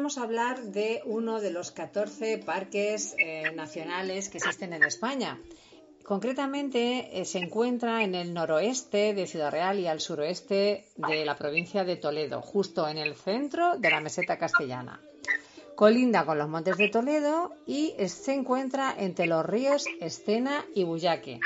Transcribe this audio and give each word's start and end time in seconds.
Vamos 0.00 0.16
a 0.16 0.22
hablar 0.22 0.62
de 0.62 1.02
uno 1.04 1.42
de 1.42 1.50
los 1.50 1.72
14 1.72 2.38
parques 2.38 3.14
eh, 3.18 3.52
nacionales 3.54 4.30
que 4.30 4.38
existen 4.38 4.72
en 4.72 4.82
España. 4.82 5.38
Concretamente 6.04 7.20
eh, 7.20 7.26
se 7.26 7.36
encuentra 7.36 8.02
en 8.02 8.14
el 8.14 8.32
noroeste 8.32 9.12
de 9.12 9.26
Ciudad 9.26 9.50
Real 9.50 9.78
y 9.78 9.88
al 9.88 10.00
suroeste 10.00 10.86
de 10.96 11.24
la 11.26 11.36
provincia 11.36 11.84
de 11.84 11.96
Toledo, 11.96 12.40
justo 12.40 12.88
en 12.88 12.96
el 12.96 13.14
centro 13.14 13.76
de 13.76 13.90
la 13.90 14.00
meseta 14.00 14.38
castellana. 14.38 15.02
Colinda 15.74 16.24
con 16.24 16.38
los 16.38 16.48
Montes 16.48 16.78
de 16.78 16.88
Toledo 16.88 17.52
y 17.66 17.92
se 18.08 18.32
encuentra 18.32 18.94
entre 18.96 19.26
los 19.26 19.44
ríos 19.44 19.84
Estena 20.00 20.64
y 20.74 20.84
Buyaque. 20.84 21.40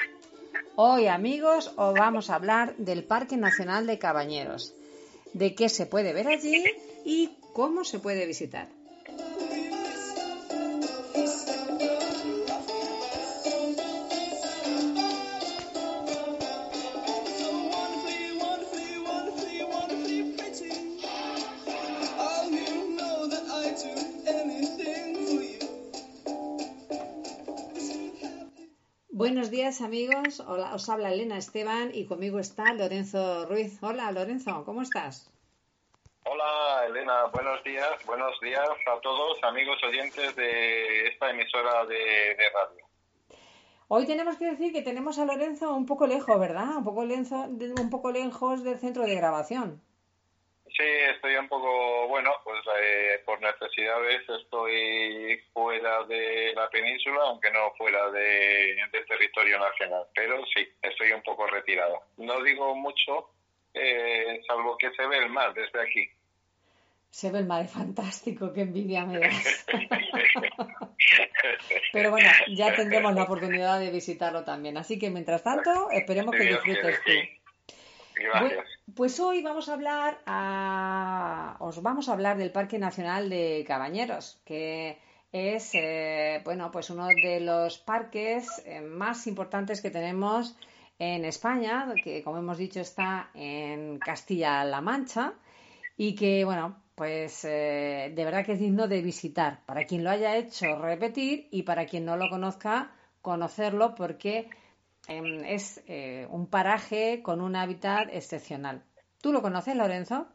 Hoy, 0.76 1.08
amigos, 1.08 1.72
os 1.74 1.92
vamos 1.94 2.30
a 2.30 2.36
hablar 2.36 2.76
del 2.76 3.02
Parque 3.02 3.36
Nacional 3.36 3.88
de 3.88 3.98
Cabañeros, 3.98 4.74
de 5.34 5.54
qué 5.54 5.68
se 5.68 5.84
puede 5.86 6.12
ver 6.12 6.28
allí 6.28 6.64
y 7.04 7.30
cómo 7.52 7.84
se 7.84 7.98
puede 7.98 8.26
visitar. 8.26 8.68
Días 29.74 29.82
amigos, 29.82 30.40
os 30.40 30.88
habla 30.88 31.10
Elena 31.10 31.36
Esteban 31.36 31.90
y 31.92 32.06
conmigo 32.06 32.38
está 32.38 32.72
Lorenzo 32.74 33.44
Ruiz. 33.46 33.82
Hola 33.82 34.12
Lorenzo, 34.12 34.62
¿cómo 34.64 34.82
estás? 34.82 35.32
Hola 36.24 36.86
Elena, 36.86 37.24
buenos 37.32 37.64
días, 37.64 37.90
buenos 38.06 38.38
días 38.40 38.68
a 38.86 39.00
todos 39.00 39.42
amigos 39.42 39.82
oyentes 39.82 40.36
de 40.36 41.08
esta 41.08 41.30
emisora 41.30 41.86
de, 41.86 42.36
radio. 42.54 42.86
Hoy 43.88 44.06
tenemos 44.06 44.36
que 44.36 44.46
decir 44.46 44.72
que 44.72 44.82
tenemos 44.82 45.18
a 45.18 45.24
Lorenzo 45.24 45.74
un 45.74 45.86
poco 45.86 46.06
lejos, 46.06 46.38
¿verdad? 46.38 46.76
Un 46.76 46.84
poco, 46.84 47.00
un 47.00 47.90
poco 47.90 48.12
lejos 48.12 48.62
del 48.62 48.78
centro 48.78 49.02
de 49.02 49.16
grabación. 49.16 49.82
Sí, 50.76 50.82
estoy 50.82 51.36
un 51.36 51.48
poco, 51.48 52.08
bueno, 52.08 52.32
pues 52.42 52.60
eh, 52.80 53.22
por 53.24 53.40
necesidades 53.40 54.28
estoy 54.28 55.40
fuera 55.52 56.02
de 56.04 56.52
la 56.56 56.68
península, 56.68 57.20
aunque 57.26 57.52
no 57.52 57.72
fuera 57.78 58.10
de, 58.10 58.74
del 58.90 59.06
territorio 59.06 59.60
nacional, 59.60 60.04
pero 60.12 60.44
sí, 60.46 60.66
estoy 60.82 61.12
un 61.12 61.22
poco 61.22 61.46
retirado. 61.46 62.00
No 62.16 62.42
digo 62.42 62.74
mucho, 62.74 63.30
eh, 63.72 64.40
salvo 64.48 64.76
que 64.76 64.90
se 64.96 65.06
ve 65.06 65.18
el 65.18 65.30
mar 65.30 65.54
desde 65.54 65.80
aquí. 65.80 66.08
Se 67.08 67.30
ve 67.30 67.38
el 67.38 67.46
mar, 67.46 67.64
es 67.64 67.70
fantástico, 67.70 68.52
qué 68.52 68.62
envidia 68.62 69.06
me 69.06 69.20
das. 69.20 69.66
Pero 71.92 72.10
bueno, 72.10 72.28
ya 72.48 72.74
tendremos 72.74 73.14
la 73.14 73.22
oportunidad 73.22 73.78
de 73.78 73.92
visitarlo 73.92 74.42
también. 74.42 74.76
Así 74.76 74.98
que 74.98 75.10
mientras 75.10 75.44
tanto, 75.44 75.90
esperemos 75.92 76.34
que 76.34 76.42
disfrutes 76.42 77.00
tú. 77.04 77.12
Gracias. 78.16 78.73
Pues 78.92 79.18
hoy 79.18 79.42
vamos 79.42 79.68
a 79.68 79.72
hablar 79.72 80.20
a... 80.26 81.56
os 81.58 81.80
vamos 81.82 82.08
a 82.08 82.12
hablar 82.12 82.36
del 82.36 82.52
Parque 82.52 82.78
Nacional 82.78 83.30
de 83.30 83.64
Cabañeros, 83.66 84.40
que 84.44 84.98
es 85.32 85.70
eh, 85.74 86.42
bueno 86.44 86.70
pues 86.70 86.90
uno 86.90 87.06
de 87.08 87.40
los 87.40 87.78
parques 87.78 88.62
eh, 88.66 88.82
más 88.82 89.26
importantes 89.26 89.80
que 89.80 89.90
tenemos 89.90 90.54
en 90.98 91.24
España, 91.24 91.92
que 92.04 92.22
como 92.22 92.38
hemos 92.38 92.58
dicho 92.58 92.80
está 92.80 93.30
en 93.34 93.98
Castilla-La 93.98 94.80
Mancha 94.80 95.32
y 95.96 96.14
que 96.14 96.44
bueno 96.44 96.76
pues 96.94 97.44
eh, 97.44 98.12
de 98.14 98.24
verdad 98.24 98.44
que 98.44 98.52
es 98.52 98.60
digno 98.60 98.86
de 98.86 99.00
visitar. 99.02 99.64
Para 99.66 99.86
quien 99.86 100.04
lo 100.04 100.10
haya 100.10 100.36
hecho 100.36 100.78
repetir 100.78 101.48
y 101.50 101.62
para 101.62 101.86
quien 101.86 102.04
no 102.04 102.16
lo 102.16 102.28
conozca 102.28 102.92
conocerlo 103.22 103.94
porque 103.94 104.50
Em, 105.06 105.44
es 105.44 105.84
eh, 105.86 106.26
un 106.30 106.48
paraje 106.48 107.22
con 107.22 107.42
un 107.42 107.56
hábitat 107.56 108.08
excepcional. 108.12 108.82
¿Tú 109.20 109.32
lo 109.32 109.42
conoces, 109.42 109.76
Lorenzo? 109.76 110.26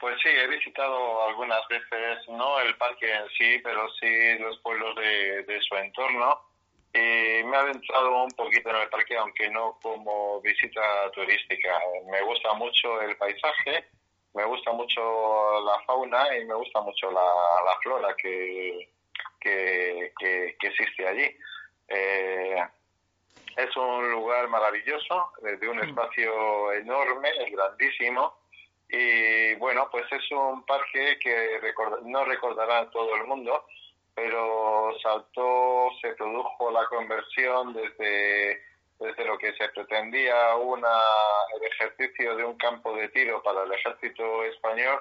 Pues 0.00 0.16
sí, 0.22 0.28
he 0.28 0.46
visitado 0.46 1.26
algunas 1.28 1.66
veces, 1.68 2.18
no 2.28 2.60
el 2.60 2.76
parque 2.76 3.12
en 3.12 3.28
sí, 3.30 3.60
pero 3.64 3.88
sí 4.00 4.38
los 4.38 4.58
pueblos 4.60 4.94
de, 4.94 5.60
su 5.68 5.74
entorno. 5.74 6.40
Y 6.94 7.42
me 7.44 7.56
ha 7.56 7.60
adentrado 7.60 8.22
un 8.22 8.30
poquito 8.30 8.70
en 8.70 8.76
el 8.76 8.88
parque, 8.88 9.16
aunque 9.16 9.50
no 9.50 9.78
como 9.82 10.40
visita 10.40 11.10
turística. 11.12 11.80
Me 12.10 12.22
gusta 12.22 12.54
mucho 12.54 13.00
el 13.02 13.16
paisaje, 13.16 13.88
me 14.34 14.44
gusta 14.44 14.72
mucho 14.72 15.60
la 15.64 15.80
fauna 15.84 16.36
y 16.36 16.44
me 16.44 16.54
gusta 16.54 16.80
mucho 16.80 17.10
la, 17.10 17.76
flora 17.82 18.14
que, 18.16 18.88
que 19.40 20.56
existe 20.62 21.08
allí. 21.08 21.36
Eh, 21.88 22.62
es 23.56 23.76
un 23.76 24.10
lugar 24.10 24.48
maravilloso, 24.48 25.32
de 25.42 25.68
un 25.68 25.78
mm. 25.78 25.88
espacio 25.88 26.72
enorme, 26.72 27.30
grandísimo, 27.50 28.38
y 28.88 29.54
bueno, 29.56 29.88
pues 29.90 30.04
es 30.10 30.30
un 30.30 30.64
parque 30.64 31.18
que 31.18 31.60
no 32.04 32.24
recordará 32.24 32.88
todo 32.90 33.16
el 33.16 33.24
mundo, 33.24 33.66
pero 34.14 34.96
saltó, 35.02 35.90
se 36.00 36.14
produjo 36.14 36.70
la 36.70 36.86
conversión 36.86 37.74
desde, 37.74 38.62
desde 38.98 39.24
lo 39.26 39.36
que 39.38 39.52
se 39.54 39.68
pretendía 39.68 40.56
una, 40.56 40.88
el 41.54 41.64
ejercicio 41.64 42.34
de 42.36 42.44
un 42.44 42.56
campo 42.56 42.96
de 42.96 43.08
tiro 43.10 43.42
para 43.42 43.64
el 43.64 43.72
ejército 43.72 44.44
español. 44.44 45.00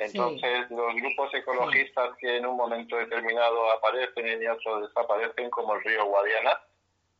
Entonces, 0.00 0.70
los 0.70 0.94
grupos 0.94 1.34
ecologistas 1.34 2.16
que 2.18 2.38
en 2.38 2.46
un 2.46 2.56
momento 2.56 2.96
determinado 2.96 3.70
aparecen 3.72 4.42
y 4.42 4.46
otros 4.46 4.88
desaparecen, 4.88 5.50
como 5.50 5.74
el 5.74 5.84
río 5.84 6.06
Guadiana, 6.06 6.58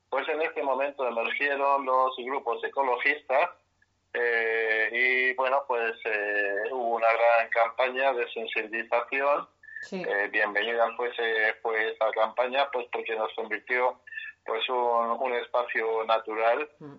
pues 0.09 0.27
en 0.31 0.41
este 0.41 0.63
momento 0.63 1.07
emergieron 1.07 1.85
los 1.85 2.17
grupos 2.17 2.65
ecologistas 2.65 3.51
eh, 4.15 4.89
y 4.93 5.35
bueno, 5.35 5.63
pues 5.69 5.93
eh, 6.07 6.55
hubo 6.73 6.97
una 6.97 7.13
gran 7.13 7.49
campaña 7.51 8.15
de 8.15 8.29
sensibilización. 8.33 9.47
Eh, 9.93 10.29
bienvenida 10.33 10.91
fue 10.97 11.11
esa 11.11 12.11
campaña, 12.13 12.71
pues 12.71 12.87
porque 12.91 13.15
nos 13.15 13.33
convirtió 13.35 14.01
pues 14.45 14.67
un, 14.71 15.33
espacio 15.35 16.05
natural 16.05 16.69
mm. 16.79 16.95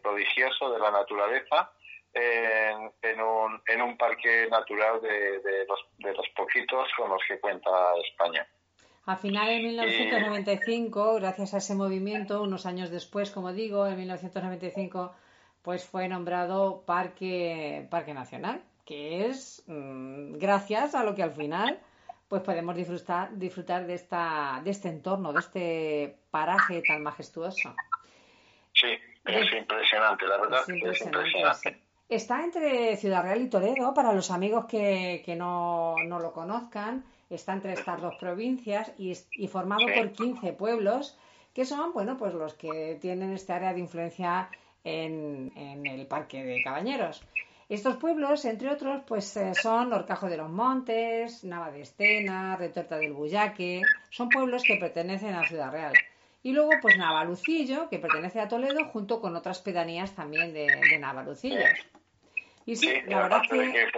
prodigioso 0.00 0.72
de 0.72 0.78
la 0.78 0.90
naturaleza 0.92 1.70
en, 2.14 2.92
en, 3.02 3.20
un, 3.20 3.62
en 3.66 3.82
un 3.82 3.96
parque 3.96 4.48
natural 4.50 5.00
de, 5.00 5.40
de, 5.40 5.66
los, 5.66 5.80
de 5.98 6.14
los 6.14 6.28
poquitos 6.36 6.88
con 6.96 7.10
los 7.10 7.20
que 7.26 7.40
cuenta 7.40 7.70
España. 8.04 8.46
A 9.04 9.16
finales 9.16 9.56
de 9.56 9.68
1995, 9.68 11.14
gracias 11.16 11.54
a 11.54 11.58
ese 11.58 11.74
movimiento, 11.74 12.42
unos 12.42 12.66
años 12.66 12.90
después, 12.90 13.32
como 13.32 13.52
digo, 13.52 13.86
en 13.86 13.96
1995, 13.96 15.12
pues 15.62 15.84
fue 15.84 16.08
nombrado 16.08 16.84
Parque, 16.86 17.86
Parque 17.90 18.14
Nacional, 18.14 18.62
que 18.84 19.26
es 19.26 19.64
mm, 19.66 20.34
gracias 20.34 20.94
a 20.94 21.02
lo 21.02 21.14
que 21.14 21.22
al 21.22 21.32
final 21.32 21.80
pues 22.28 22.42
podemos 22.42 22.74
disfrutar, 22.74 23.28
disfrutar 23.36 23.86
de, 23.86 23.94
esta, 23.94 24.60
de 24.64 24.70
este 24.70 24.88
entorno, 24.88 25.32
de 25.32 25.40
este 25.40 26.16
paraje 26.30 26.82
tan 26.86 27.02
majestuoso. 27.02 27.74
Sí, 28.72 28.88
es 29.26 29.52
impresionante, 29.52 30.26
la 30.26 30.38
verdad. 30.38 30.60
Es 30.62 30.68
impresionante. 30.68 31.82
Está 32.14 32.44
entre 32.44 32.96
Ciudad 32.96 33.22
Real 33.22 33.42
y 33.42 33.48
Toledo, 33.48 33.94
para 33.94 34.12
los 34.12 34.30
amigos 34.30 34.66
que, 34.66 35.22
que 35.24 35.34
no, 35.34 35.96
no 36.06 36.18
lo 36.18 36.32
conozcan 36.32 37.04
está 37.34 37.52
entre 37.52 37.72
estas 37.72 38.00
dos 38.00 38.14
provincias 38.16 38.92
y, 38.98 39.14
formado 39.48 39.86
por 39.94 40.12
15 40.12 40.52
pueblos 40.52 41.16
que 41.54 41.64
son, 41.64 41.92
bueno, 41.92 42.16
pues 42.16 42.34
los 42.34 42.54
que 42.54 42.98
tienen 43.00 43.32
este 43.32 43.52
área 43.52 43.74
de 43.74 43.80
influencia 43.80 44.48
en, 44.84 45.52
el 45.54 46.06
Parque 46.06 46.42
de 46.44 46.62
Cabañeros. 46.62 47.22
Estos 47.68 47.96
pueblos, 47.96 48.44
entre 48.44 48.70
otros, 48.70 49.02
pues 49.06 49.36
eh, 49.36 49.54
son 49.54 49.92
Orcajo 49.92 50.28
de 50.28 50.36
los 50.36 50.50
Montes, 50.50 51.44
Nava 51.44 51.70
de 51.70 51.82
Estena, 51.82 52.56
Retorta 52.56 52.96
del 52.96 53.12
Buyaque, 53.12 53.82
son 54.10 54.28
pueblos 54.28 54.62
que 54.62 54.76
pertenecen 54.76 55.34
a 55.34 55.46
Ciudad 55.46 55.70
Real. 55.70 55.92
Y 56.42 56.52
luego, 56.52 56.70
pues 56.82 56.98
Navalucillo, 56.98 57.88
que 57.88 57.98
pertenece 57.98 58.40
a 58.40 58.48
Toledo, 58.48 58.86
junto 58.86 59.20
con 59.20 59.36
otras 59.36 59.60
pedanías 59.60 60.12
también 60.12 60.52
de, 60.52 60.66
de 60.66 60.98
Navalucillo. 60.98 61.64
Y 62.66 62.76
sí, 62.76 63.02
la 63.06 63.22
verdad 63.22 63.42
que... 63.42 63.72
que 63.72 63.90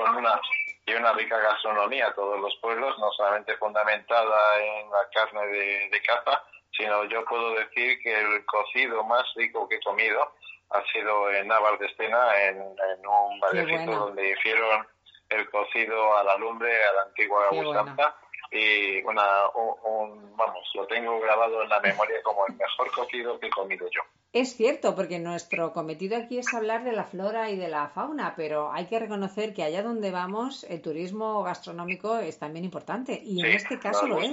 y 0.86 0.92
una 0.92 1.12
rica 1.14 1.38
gastronomía 1.38 2.12
todos 2.14 2.38
los 2.40 2.54
pueblos, 2.60 2.98
no 2.98 3.10
solamente 3.12 3.56
fundamentada 3.56 4.62
en 4.62 4.90
la 4.90 5.08
carne 5.14 5.46
de, 5.46 6.02
caza, 6.06 6.42
sino 6.76 7.04
yo 7.04 7.24
puedo 7.24 7.54
decir 7.54 7.98
que 8.02 8.14
el 8.14 8.44
cocido 8.44 9.02
más 9.04 9.24
rico 9.34 9.66
que 9.68 9.76
he 9.76 9.80
comido 9.80 10.34
ha 10.70 10.82
sido 10.92 11.30
en 11.30 11.48
Naval 11.48 11.78
de 11.78 11.86
Estena, 11.86 12.42
en, 12.42 12.58
un 12.58 13.40
barrio 13.40 13.86
donde 13.86 14.32
hicieron 14.32 14.86
el 15.30 15.48
cocido 15.50 16.18
a 16.18 16.24
la 16.24 16.36
lumbre, 16.36 16.70
a 16.84 16.92
la 16.92 17.02
antigua 17.02 17.48
Santa, 17.72 18.16
y 18.54 19.02
una, 19.02 19.48
un, 19.54 20.36
vamos, 20.36 20.70
lo 20.74 20.86
tengo 20.86 21.18
grabado 21.20 21.62
en 21.62 21.68
la 21.68 21.80
memoria 21.80 22.22
como 22.22 22.46
el 22.46 22.54
mejor 22.54 22.90
cocido 22.92 23.38
que 23.38 23.48
he 23.48 23.50
comido 23.50 23.86
yo. 23.90 24.00
Es 24.32 24.56
cierto, 24.56 24.96
porque 24.96 25.20
nuestro 25.20 25.72
cometido 25.72 26.16
aquí 26.16 26.38
es 26.38 26.52
hablar 26.54 26.82
de 26.82 26.92
la 26.92 27.04
flora 27.04 27.50
y 27.50 27.56
de 27.56 27.68
la 27.68 27.88
fauna, 27.88 28.34
pero 28.36 28.72
hay 28.72 28.86
que 28.86 28.98
reconocer 28.98 29.54
que 29.54 29.62
allá 29.62 29.82
donde 29.82 30.10
vamos 30.10 30.64
el 30.64 30.82
turismo 30.82 31.42
gastronómico 31.44 32.18
es 32.18 32.38
también 32.38 32.64
importante 32.64 33.20
y 33.22 33.40
en 33.40 33.52
este 33.52 33.78
caso 33.78 34.08
lo 34.08 34.20
es, 34.20 34.32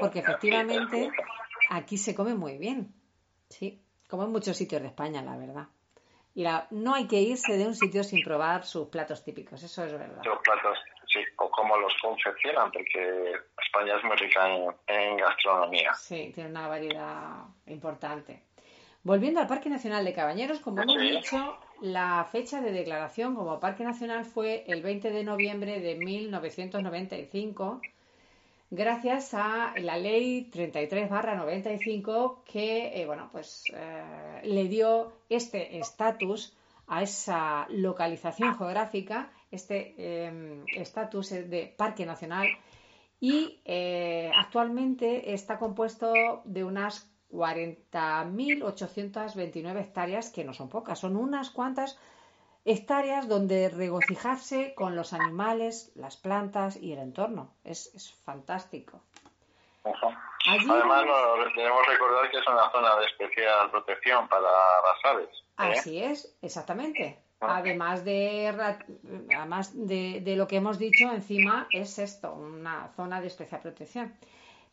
porque 0.00 0.20
efectivamente 0.20 1.10
aquí 1.68 1.98
se 1.98 2.14
come 2.14 2.34
muy 2.34 2.56
bien, 2.56 2.94
sí, 3.50 3.82
como 4.08 4.24
en 4.24 4.32
muchos 4.32 4.56
sitios 4.56 4.80
de 4.80 4.88
España, 4.88 5.20
la 5.20 5.36
verdad. 5.36 5.68
Y 6.34 6.44
no 6.70 6.94
hay 6.94 7.06
que 7.06 7.20
irse 7.20 7.56
de 7.56 7.66
un 7.66 7.74
sitio 7.74 8.02
sin 8.02 8.24
probar 8.24 8.64
sus 8.64 8.88
platos 8.88 9.22
típicos, 9.22 9.62
eso 9.62 9.84
es 9.84 9.92
verdad. 9.92 10.22
Los 10.24 10.38
platos, 10.38 10.78
sí, 11.14 11.20
o 11.38 11.50
cómo 11.50 11.78
los 11.78 11.94
confeccionan, 12.02 12.70
porque 12.70 13.32
España 13.62 13.96
es 13.96 14.04
muy 14.04 14.16
rica 14.16 14.46
en 14.86 15.16
gastronomía. 15.16 15.94
Sí, 15.94 16.32
tiene 16.34 16.50
una 16.50 16.68
variedad 16.68 17.44
importante. 17.66 18.42
Volviendo 19.04 19.40
al 19.40 19.46
Parque 19.46 19.68
Nacional 19.68 20.04
de 20.04 20.12
Cabañeros, 20.14 20.60
como 20.60 20.82
hemos 20.82 20.98
dicho, 20.98 21.58
la 21.82 22.24
fecha 22.24 22.60
de 22.62 22.72
declaración 22.72 23.34
como 23.34 23.60
Parque 23.60 23.84
Nacional 23.84 24.24
fue 24.24 24.64
el 24.66 24.82
20 24.82 25.10
de 25.10 25.24
noviembre 25.24 25.80
de 25.80 25.96
1995, 25.96 27.82
gracias 28.70 29.34
a 29.34 29.74
la 29.76 29.98
Ley 29.98 30.48
33/95 30.50 32.44
que, 32.44 32.98
eh, 33.00 33.04
bueno, 33.04 33.28
pues 33.30 33.64
eh, 33.74 34.40
le 34.44 34.68
dio 34.68 35.12
este 35.28 35.76
estatus 35.78 36.56
a 36.86 37.02
esa 37.02 37.66
localización 37.68 38.56
geográfica, 38.56 39.30
este 39.54 40.26
em, 40.26 40.64
estatus 40.74 41.30
de 41.30 41.72
Parque 41.76 42.04
Nacional 42.04 42.48
y 43.20 43.60
eh, 43.64 44.32
actualmente 44.36 45.32
está 45.32 45.58
compuesto 45.58 46.42
de 46.44 46.64
unas 46.64 47.08
40.829 47.30 49.80
hectáreas, 49.80 50.30
que 50.30 50.44
no 50.44 50.52
son 50.52 50.68
pocas, 50.68 50.98
son 50.98 51.16
unas 51.16 51.50
cuantas 51.50 51.98
hectáreas 52.64 53.28
donde 53.28 53.68
regocijarse 53.68 54.74
con 54.74 54.96
los 54.96 55.12
animales, 55.12 55.92
las 55.96 56.16
plantas 56.16 56.76
y 56.76 56.92
el 56.92 56.98
entorno. 56.98 57.54
Es, 57.64 57.94
es 57.94 58.12
fantástico. 58.12 59.00
Además, 60.46 61.04
debemos 61.56 61.86
recordar 61.86 62.30
que 62.30 62.38
es 62.38 62.46
una 62.46 62.70
zona 62.70 62.96
de 62.96 63.06
especial 63.06 63.70
protección 63.70 64.28
para 64.28 64.42
las 64.42 65.04
aves. 65.04 65.30
¿eh? 65.30 65.44
Así 65.56 66.02
es, 66.02 66.36
exactamente. 66.42 67.23
Además 67.40 68.04
de, 68.04 68.48
además 69.36 69.72
de, 69.74 70.20
de 70.22 70.36
lo 70.36 70.46
que 70.46 70.56
hemos 70.56 70.78
dicho, 70.78 71.12
encima 71.12 71.68
es 71.72 71.98
esto, 71.98 72.32
una 72.32 72.88
zona 72.96 73.20
de 73.20 73.26
especial 73.26 73.60
protección. 73.60 74.14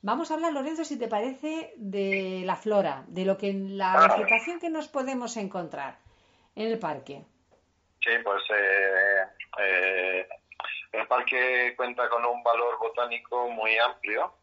Vamos 0.04 0.31
a 0.31 0.34
hablar, 0.34 0.54
Lorenzo, 0.54 0.84
si 0.84 0.98
te 0.98 1.08
parece, 1.08 1.74
de 1.75 2.42
la 2.46 2.56
flora, 2.56 3.04
de 3.08 3.25
lo 3.25 3.38
que 3.38 3.54
la 3.54 4.08
vegetación 4.08 4.60
que 4.60 4.69
nos 4.69 4.88
podemos 4.88 5.38
encontrar 5.38 6.00
en 6.56 6.68
el 6.68 6.80
parque. 6.80 7.24
Sí, 8.00 8.12
pues 8.24 8.42
eh, 8.50 9.24
eh, 9.60 10.28
el 10.94 11.08
parque 11.08 11.74
cuenta 11.78 12.10
con 12.10 12.25
un 12.25 12.42
valor 12.42 12.80
botánico 12.80 13.48
muy 13.50 13.78
amplio. 13.78 14.34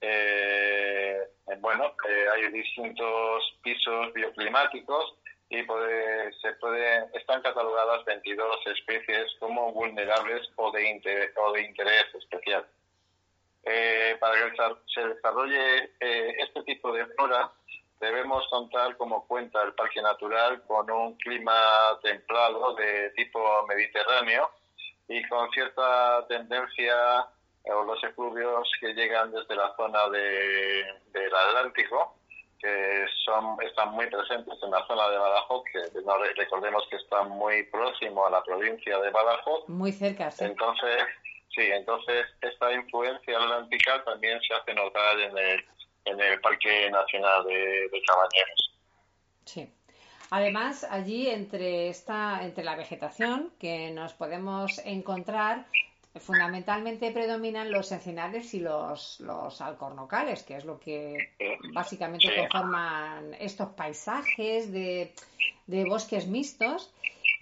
Eh, 0.00 1.20
bueno, 1.60 1.94
hay 2.34 2.50
distintos 2.50 3.58
pisos 3.62 4.12
bioclimáticos 4.12 5.14
y 5.60 6.32
se 6.42 6.52
puede, 6.54 7.08
están 7.14 7.42
catalogadas 7.42 8.04
22 8.04 8.66
especies 8.66 9.32
como 9.38 9.72
vulnerables 9.72 10.48
o 10.56 10.70
de, 10.72 11.32
o 11.36 11.52
de 11.52 11.62
interés 11.62 12.14
especial. 12.14 12.66
Eh, 13.62 14.16
para 14.20 14.34
que 14.34 14.56
se 14.92 15.08
desarrolle 15.08 15.92
eh, 16.00 16.34
este 16.38 16.62
tipo 16.64 16.92
de 16.92 17.06
flora, 17.06 17.50
debemos 18.00 18.46
contar, 18.48 18.96
como 18.96 19.26
cuenta 19.26 19.62
el 19.62 19.74
Parque 19.74 20.02
Natural, 20.02 20.62
con 20.66 20.90
un 20.90 21.14
clima 21.16 21.98
templado 22.02 22.74
de 22.74 23.10
tipo 23.10 23.66
mediterráneo 23.66 24.50
y 25.08 25.26
con 25.28 25.50
cierta 25.50 26.26
tendencia 26.28 27.26
eh, 27.64 27.72
o 27.72 27.84
los 27.84 28.02
efluvios 28.04 28.70
que 28.80 28.92
llegan 28.92 29.32
desde 29.32 29.56
la 29.56 29.74
zona 29.76 30.08
de, 30.10 30.84
del 31.12 31.34
Atlántico, 31.34 32.16
que 32.64 33.06
son 33.26 33.56
están 33.62 33.92
muy 33.92 34.06
presentes 34.06 34.58
en 34.62 34.70
la 34.70 34.86
zona 34.86 35.08
de 35.10 35.18
Badajoz, 35.18 35.64
que 35.70 35.80
recordemos 36.36 36.82
que 36.88 36.96
está 36.96 37.22
muy 37.24 37.62
próximo 37.64 38.26
a 38.26 38.30
la 38.30 38.42
provincia 38.42 38.98
de 38.98 39.10
Badajoz. 39.10 39.68
Muy 39.68 39.92
cerca, 39.92 40.30
sí. 40.30 40.44
Entonces, 40.44 41.04
Sí, 41.54 41.62
entonces 41.62 42.26
esta 42.40 42.72
influencia 42.72 43.38
atlántica 43.38 44.02
también 44.04 44.40
se 44.40 44.54
hace 44.54 44.74
notar 44.74 45.20
en 45.20 45.38
el, 45.38 45.64
en 46.04 46.20
el 46.20 46.40
Parque 46.40 46.90
Nacional 46.90 47.44
de, 47.44 48.02
Cabañeros. 48.06 48.80
Sí. 49.44 49.72
Además, 50.30 50.84
allí 50.90 51.28
entre 51.28 51.88
esta, 51.88 52.42
entre 52.42 52.64
la 52.64 52.74
vegetación 52.74 53.52
que 53.60 53.92
nos 53.92 54.14
podemos 54.14 54.78
encontrar, 54.84 55.66
fundamentalmente 56.20 57.10
predominan 57.10 57.70
los 57.70 57.90
encinares 57.90 58.54
y 58.54 58.60
los, 58.60 59.20
los 59.20 59.60
alcornocales, 59.60 60.42
que 60.42 60.56
es 60.56 60.64
lo 60.64 60.78
que 60.78 61.30
básicamente 61.72 62.28
conforman 62.36 63.34
estos 63.38 63.70
paisajes 63.70 64.70
de, 64.70 65.12
de 65.66 65.84
bosques 65.84 66.26
mixtos 66.26 66.92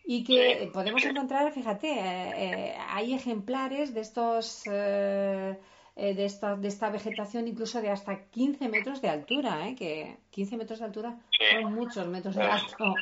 y 0.04 0.24
que 0.24 0.70
podemos 0.72 1.04
encontrar, 1.04 1.52
fíjate, 1.52 1.88
eh, 1.92 2.32
eh, 2.36 2.76
hay 2.88 3.14
ejemplares 3.14 3.94
de 3.94 4.00
estos 4.00 4.62
eh, 4.66 5.56
de 5.94 6.24
esta 6.24 6.56
de 6.56 6.68
esta 6.68 6.88
vegetación 6.88 7.46
incluso 7.46 7.80
de 7.82 7.90
hasta 7.90 8.24
15 8.24 8.68
metros 8.68 9.02
de 9.02 9.10
altura, 9.10 9.68
¿eh? 9.68 9.74
que 9.74 10.16
15 10.30 10.56
metros 10.56 10.78
de 10.78 10.86
altura 10.86 11.18
son 11.52 11.74
muchos 11.74 12.06
metros 12.08 12.34
de 12.34 12.42
alto. 12.42 12.94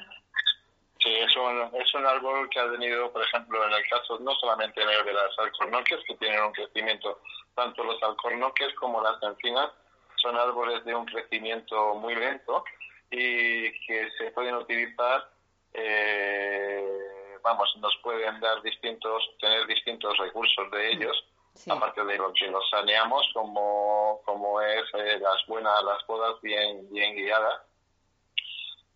Sí, 1.03 1.15
es 1.15 1.35
un, 1.37 1.71
es 1.75 1.95
un 1.95 2.07
árbol 2.07 2.49
que 2.51 2.61
ha 2.61 2.71
tenido, 2.71 3.11
por 3.13 3.23
ejemplo, 3.23 3.67
en 3.67 3.73
el 3.73 3.89
caso 3.89 4.19
no 4.21 4.35
solamente 4.35 4.81
de 4.81 5.13
las 5.13 5.39
alcornoques, 5.39 6.01
que 6.07 6.15
tienen 6.17 6.43
un 6.45 6.53
crecimiento, 6.53 7.21
tanto 7.55 7.83
los 7.85 8.03
alcornoques 8.03 8.75
como 8.75 9.03
las 9.03 9.23
encinas 9.23 9.71
son 10.17 10.37
árboles 10.37 10.85
de 10.85 10.95
un 10.95 11.07
crecimiento 11.07 11.95
muy 11.95 12.15
lento 12.15 12.65
y 13.11 13.73
que 13.87 14.11
se 14.19 14.31
pueden 14.33 14.55
utilizar 14.57 15.27
eh, 15.73 17.01
vamos, 17.43 17.75
nos 17.81 17.97
pueden 18.03 18.41
dar 18.41 18.63
distintos, 18.63 19.23
tener 19.41 19.67
distintos 19.67 20.17
recursos 20.19 20.71
de 20.71 20.93
ellos, 20.93 21.25
aparte 21.69 22.05
de 22.05 22.19
lo 22.19 22.33
que 22.33 22.47
los 22.49 22.69
saneamos, 22.71 23.29
como, 23.35 24.21
como 24.25 24.61
es 24.61 24.85
eh, 24.95 25.19
las 25.21 25.45
buenas, 25.47 25.83
las 25.85 26.03
podas 26.05 26.41
bien, 26.43 26.89
bien 26.91 27.15
guiadas. 27.15 27.63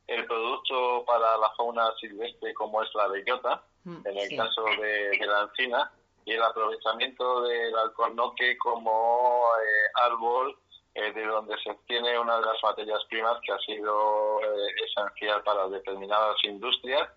El 0.06 0.26
producto 0.26 1.04
para 1.06 1.36
la 1.38 1.50
fauna 1.56 1.92
silvestre, 1.98 2.52
como 2.54 2.82
es 2.82 2.88
la 2.94 3.08
bellota, 3.08 3.62
mm, 3.84 4.06
en 4.06 4.18
el 4.18 4.36
caso 4.36 4.64
de, 4.80 5.26
la 5.26 5.42
encina, 5.42 5.90
y 6.24 6.32
el 6.32 6.42
aprovechamiento 6.42 7.42
del 7.42 7.76
alcornoque 7.76 8.56
como 8.58 9.44
eh, 9.62 9.90
árbol 9.94 10.56
eh, 10.94 11.12
de 11.12 11.26
donde 11.26 11.56
se 11.58 11.70
obtiene 11.70 12.18
una 12.18 12.38
de 12.38 12.46
las 12.46 12.62
materias 12.62 13.04
primas 13.08 13.40
que 13.44 13.52
ha 13.52 13.58
sido 13.58 14.40
eh, 14.40 14.74
esencial 14.86 15.42
para 15.42 15.68
determinadas 15.68 16.36
industrias, 16.44 17.08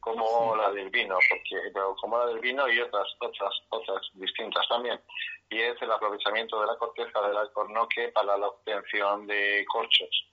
como 0.00 0.56
la 0.56 0.72
del 0.72 0.90
vino, 0.90 1.16
porque 1.28 1.72
como 2.00 2.18
la 2.18 2.26
del 2.26 2.40
vino 2.40 2.68
y 2.68 2.80
otras 2.80 3.06
otras 3.20 3.54
otras 3.68 4.00
distintas 4.14 4.66
también. 4.68 5.00
Y 5.48 5.60
es 5.60 5.80
el 5.80 5.92
aprovechamiento 5.92 6.60
de 6.60 6.66
la 6.66 6.76
corteza 6.76 7.20
del 7.20 7.36
alcornoque 7.36 8.08
para 8.08 8.36
la 8.36 8.48
obtención 8.48 9.26
de 9.26 9.64
corchos. 9.70 10.26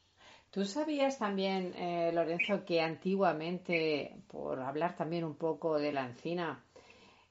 ¿Tú 0.52 0.66
sabías 0.66 1.20
también, 1.20 1.74
eh, 1.76 2.12
Lorenzo, 2.14 2.66
que 2.66 2.82
antiguamente, 2.82 4.16
por 4.28 4.60
hablar 4.60 4.96
también 4.96 5.24
un 5.24 5.36
poco 5.36 5.78
de 5.78 5.92
la 5.92 6.06
encina, 6.06 6.64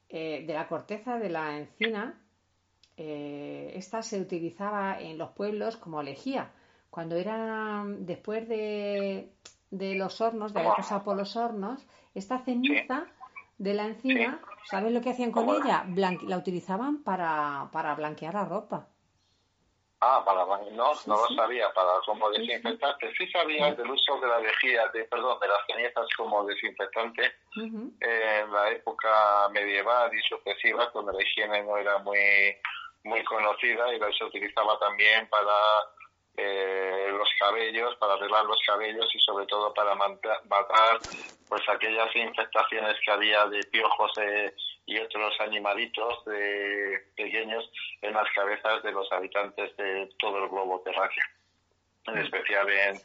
de 0.09 0.47
la 0.47 0.69
corteza 0.69 1.19
de 1.19 1.29
la 1.29 1.59
encina, 1.59 2.23
eh, 2.97 3.73
esta 3.75 4.03
se 4.03 4.21
utilizaba 4.21 4.99
en 5.01 5.19
los 5.19 5.31
pueblos 5.31 5.77
como 5.77 6.03
lejía. 6.03 6.51
Cuando 6.91 7.17
era 7.17 7.85
después 7.87 8.49
de, 8.49 9.31
de 9.71 9.95
los 9.97 10.21
hornos, 10.21 10.55
de 10.55 10.61
haber 10.61 10.73
pasado 10.77 11.05
por 11.05 11.17
los 11.17 11.37
hornos, 11.37 11.87
esta 12.15 12.39
ceniza 12.39 13.05
de 13.59 13.75
la 13.75 13.87
encina, 13.87 14.41
¿sabes 14.71 14.93
lo 14.93 15.03
que 15.03 15.11
hacían 15.11 15.31
con 15.31 15.49
ella? 15.51 15.85
la 15.95 16.39
utilizaban 16.39 17.03
para, 17.03 17.69
para 17.73 17.95
blanquear 17.95 18.35
la 18.35 18.45
ropa. 18.47 18.89
Ah, 20.09 20.23
para 20.25 20.45
no, 20.45 20.93
no 21.07 21.17
lo 21.17 21.27
sabía, 21.35 21.73
para 21.73 21.99
como 22.05 22.31
desinfectante. 22.31 23.13
Sí 23.19 23.27
sabía 23.27 23.75
del 23.75 23.91
uso 23.91 24.21
de 24.21 24.29
la 24.29 24.39
lejía, 24.39 24.87
de, 24.95 25.03
perdón, 25.05 25.37
de 25.41 25.49
las 25.49 25.67
cenizas 25.67 26.07
como 26.17 26.45
desinfectante. 26.45 27.35
En 27.57 28.53
la 28.53 28.71
época 28.71 29.49
medieval 29.51 30.09
y 30.15 30.23
sucesiva, 30.29 30.93
cuando 30.93 31.11
la 31.11 31.21
higiene 31.21 31.61
no 31.65 31.77
era 31.77 31.99
muy 31.99 32.57
muy 33.03 33.23
conocida 33.25 33.93
y 33.95 33.99
se 34.17 34.25
utilizaba 34.25 34.79
también 34.79 35.29
para 35.29 35.55
eh, 36.37 37.09
los 37.11 37.29
cabellos, 37.39 37.97
para 37.97 38.15
arreglar 38.15 38.45
los 38.45 38.59
cabellos 38.65 39.13
y 39.13 39.19
sobre 39.21 39.47
todo 39.47 39.75
para 39.75 39.95
matar 39.95 40.99
pues 41.49 41.69
aquellas 41.69 42.15
infestaciones 42.15 42.97
que 43.05 43.11
había 43.11 43.47
de 43.47 43.61
piojos 43.73 44.13
eh, 44.19 44.55
y 44.87 44.99
otros 44.99 45.35
animalitos 45.41 46.25
de, 46.25 47.07
pequeños 47.17 47.69
en 48.03 48.15
las 48.15 48.29
cabezas 48.35 48.83
de 48.83 48.93
los 48.93 49.11
habitantes 49.13 49.77
de 49.77 50.09
todo 50.19 50.45
el 50.45 50.49
globo 50.49 50.81
terráqueo, 50.81 51.25
en 52.07 52.15
mm. 52.15 52.19
especial 52.19 52.71
en, 52.71 53.01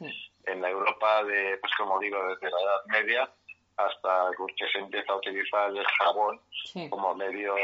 en 0.46 0.62
la 0.62 0.70
Europa 0.70 1.24
de, 1.24 1.58
pues 1.58 1.72
como 1.76 1.98
digo, 1.98 2.18
desde 2.28 2.50
la 2.50 2.60
Edad 2.60 2.84
Media 2.86 3.30
hasta 3.76 4.30
que 4.56 4.68
se 4.68 4.78
empieza 4.78 5.12
a 5.12 5.16
utilizar 5.16 5.70
el 5.70 5.84
jabón 5.98 6.40
como 6.90 7.14
medio, 7.14 7.54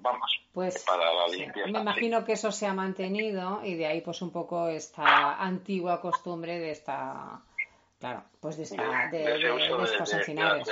vamos, 0.00 0.30
pues, 0.52 0.84
para 0.84 1.12
la 1.12 1.28
limpieza. 1.28 1.70
Me 1.70 1.80
imagino 1.80 2.24
que 2.24 2.32
eso 2.32 2.50
se 2.50 2.66
ha 2.66 2.74
mantenido 2.74 3.60
y 3.62 3.74
de 3.74 3.86
ahí 3.86 4.00
pues 4.00 4.22
un 4.22 4.32
poco 4.32 4.68
esta 4.68 5.40
antigua 5.40 6.00
costumbre 6.00 6.58
de 6.58 6.70
esta, 6.70 7.40
claro, 7.98 8.24
pues 8.40 8.56
de, 8.56 8.64
esta, 8.64 9.08
de, 9.10 9.18
de, 9.18 9.84
estos 9.84 10.14
encinares. 10.14 10.66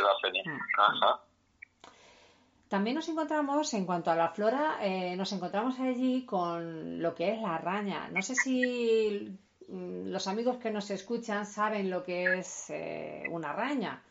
También 2.69 2.97
nos 2.97 3.09
encontramos, 3.09 3.73
en 3.73 3.87
cuanto 3.87 4.11
a 4.11 4.15
la 4.15 4.29
flora, 4.29 4.77
eh, 4.83 5.17
nos 5.17 5.33
encontramos 5.33 5.81
allí 5.81 6.27
con 6.27 7.01
lo 7.01 7.15
que 7.15 7.33
es 7.33 7.41
la 7.41 7.55
araña. 7.55 8.09
No 8.09 8.21
sé 8.21 8.35
si 8.35 9.39
mm, 9.69 10.09
los 10.09 10.27
amigos 10.29 10.59
que 10.59 10.71
nos 10.71 10.91
escuchan 10.91 11.47
saben 11.47 11.89
lo 11.89 12.03
que 12.05 12.39
es 12.39 12.69
eh, 12.69 13.25
una 13.31 13.51
araña. 13.51 14.03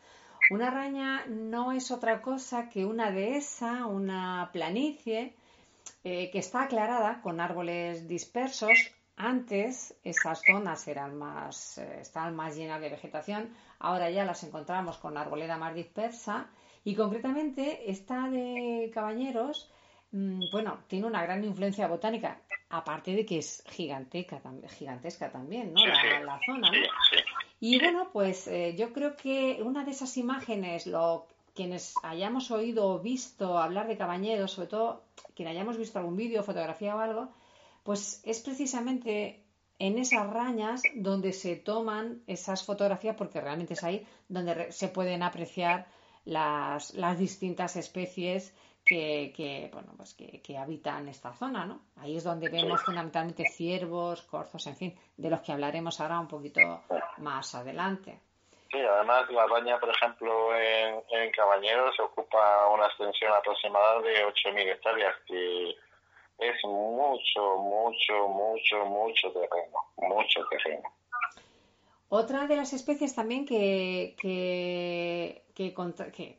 Una 0.50 0.68
araña 0.68 1.24
no 1.26 1.70
es 1.70 1.92
otra 1.92 2.20
cosa 2.20 2.68
que 2.68 2.84
una 2.84 3.12
dehesa, 3.12 3.86
una 3.86 4.50
planicie, 4.52 5.34
eh, 6.02 6.28
que 6.32 6.38
está 6.40 6.62
aclarada 6.64 7.20
con 7.22 7.40
árboles 7.40 8.08
dispersos. 8.08 8.92
Antes 9.16 9.94
esas 10.02 10.42
zonas 10.44 10.88
eran 10.88 11.16
más, 11.16 11.78
estaban 11.78 12.34
más 12.34 12.56
llenas 12.56 12.80
de 12.80 12.88
vegetación, 12.88 13.50
ahora 13.78 14.10
ya 14.10 14.24
las 14.24 14.42
encontramos 14.44 14.96
con 14.98 15.16
arboleda 15.16 15.56
más 15.58 15.74
dispersa 15.74 16.48
y 16.84 16.94
concretamente 16.94 17.90
esta 17.90 18.28
de 18.28 18.90
Cabañeros, 18.92 19.70
mm, 20.12 20.50
bueno, 20.50 20.78
tiene 20.86 21.06
una 21.06 21.22
gran 21.22 21.44
influencia 21.44 21.86
botánica, 21.88 22.40
aparte 22.70 23.14
de 23.14 23.24
que 23.24 23.38
es 23.38 23.62
gigantesca, 23.66 24.40
gigantesca 24.68 25.30
también, 25.30 25.72
¿no? 25.72 25.86
La, 25.86 26.40
zona, 26.46 26.70
¿no? 26.70 26.78
Y 27.60 27.78
bueno, 27.80 28.10
pues 28.12 28.46
eh, 28.46 28.74
yo 28.76 28.92
creo 28.92 29.16
que 29.16 29.60
una 29.62 29.84
de 29.84 29.90
esas 29.90 30.16
imágenes, 30.16 30.86
lo, 30.86 31.26
quienes 31.54 31.94
hayamos 32.04 32.52
oído 32.52 32.88
o 32.88 33.00
visto 33.00 33.58
hablar 33.58 33.88
de 33.88 33.96
Cabañeros, 33.96 34.52
sobre 34.52 34.68
todo 34.68 35.02
quien 35.34 35.48
hayamos 35.48 35.76
visto 35.76 35.98
algún 35.98 36.16
vídeo, 36.16 36.44
fotografía 36.44 36.94
o 36.94 37.00
algo, 37.00 37.30
pues 37.82 38.22
es 38.24 38.40
precisamente 38.40 39.42
en 39.80 39.98
esas 39.98 40.28
rañas 40.30 40.82
donde 40.94 41.32
se 41.32 41.56
toman 41.56 42.22
esas 42.26 42.64
fotografías, 42.64 43.16
porque 43.16 43.40
realmente 43.40 43.74
es 43.74 43.82
ahí 43.82 44.06
donde 44.28 44.70
se 44.72 44.88
pueden 44.88 45.22
apreciar 45.22 45.88
las, 46.28 46.94
las 46.94 47.18
distintas 47.18 47.76
especies 47.76 48.54
que, 48.84 49.32
que 49.34 49.70
bueno, 49.72 49.92
pues 49.96 50.14
que, 50.14 50.40
que, 50.42 50.56
habitan 50.56 51.08
esta 51.08 51.32
zona, 51.32 51.64
¿no? 51.64 51.80
Ahí 51.96 52.16
es 52.16 52.24
donde 52.24 52.48
vemos 52.48 52.82
fundamentalmente 52.82 53.44
ciervos, 53.46 54.22
corzos, 54.22 54.66
en 54.66 54.76
fin, 54.76 54.98
de 55.16 55.30
los 55.30 55.40
que 55.40 55.52
hablaremos 55.52 56.00
ahora 56.00 56.20
un 56.20 56.28
poquito 56.28 56.60
más 57.18 57.54
adelante. 57.54 58.20
Sí, 58.70 58.78
además 58.78 59.30
la 59.30 59.46
baña, 59.46 59.78
por 59.80 59.88
ejemplo, 59.88 60.54
en, 60.54 61.02
en 61.10 61.30
Cabañeros 61.32 61.98
ocupa 62.00 62.68
una 62.68 62.86
extensión 62.86 63.32
aproximada 63.32 64.00
de 64.02 64.26
8.000 64.26 64.72
hectáreas, 64.72 65.14
que 65.26 65.70
es 66.38 66.64
mucho, 66.64 67.56
mucho, 67.56 68.28
mucho, 68.28 68.84
mucho 68.84 69.32
terreno, 69.32 69.78
mucho 69.96 70.46
terreno. 70.50 70.92
Otra 72.10 72.46
de 72.46 72.56
las 72.56 72.72
especies 72.72 73.14
también 73.14 73.44
que, 73.44 74.16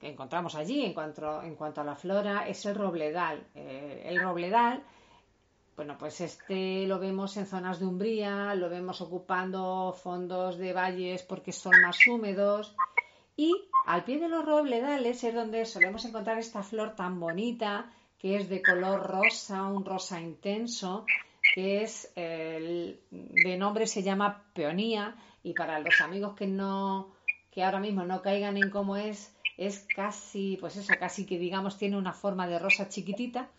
encontramos 0.01 0.55
allí 0.55 0.83
en 0.83 0.93
cuanto, 0.93 1.43
en 1.43 1.55
cuanto 1.55 1.81
a 1.81 1.83
la 1.83 1.95
flora 1.95 2.47
es 2.47 2.65
el 2.65 2.73
robledal. 2.73 3.45
Eh, 3.53 4.01
el 4.05 4.19
robledal, 4.19 4.81
bueno, 5.75 5.95
pues 5.99 6.21
este 6.21 6.87
lo 6.87 6.97
vemos 6.97 7.37
en 7.37 7.45
zonas 7.45 7.79
de 7.79 7.85
umbría, 7.85 8.55
lo 8.55 8.67
vemos 8.67 8.99
ocupando 9.01 9.93
fondos 9.93 10.57
de 10.57 10.73
valles 10.73 11.21
porque 11.21 11.51
son 11.51 11.79
más 11.81 12.07
húmedos. 12.07 12.75
Y 13.37 13.69
al 13.85 14.03
pie 14.05 14.19
de 14.19 14.27
los 14.27 14.43
robledales 14.43 15.23
es 15.23 15.35
donde 15.35 15.65
solemos 15.65 16.03
encontrar 16.03 16.39
esta 16.39 16.63
flor 16.63 16.95
tan 16.95 17.19
bonita, 17.19 17.93
que 18.17 18.37
es 18.37 18.49
de 18.49 18.63
color 18.63 19.05
rosa, 19.05 19.65
un 19.65 19.85
rosa 19.85 20.19
intenso, 20.19 21.05
que 21.53 21.83
es, 21.83 22.11
de 22.15 23.55
nombre 23.57 23.85
se 23.85 24.01
llama 24.01 24.45
peonía 24.53 25.15
y 25.43 25.53
para 25.53 25.79
los 25.79 26.01
amigos 26.01 26.35
que 26.35 26.47
no 26.47 27.11
que 27.51 27.63
ahora 27.63 27.79
mismo 27.79 28.03
no 28.03 28.21
caigan 28.21 28.57
en 28.57 28.69
cómo 28.69 28.95
es 28.97 29.35
es 29.57 29.87
casi 29.95 30.57
pues 30.59 30.77
eso 30.77 30.93
casi 30.99 31.25
que 31.25 31.37
digamos 31.37 31.77
tiene 31.77 31.97
una 31.97 32.13
forma 32.13 32.47
de 32.47 32.59
rosa 32.59 32.87
chiquitita. 32.87 33.49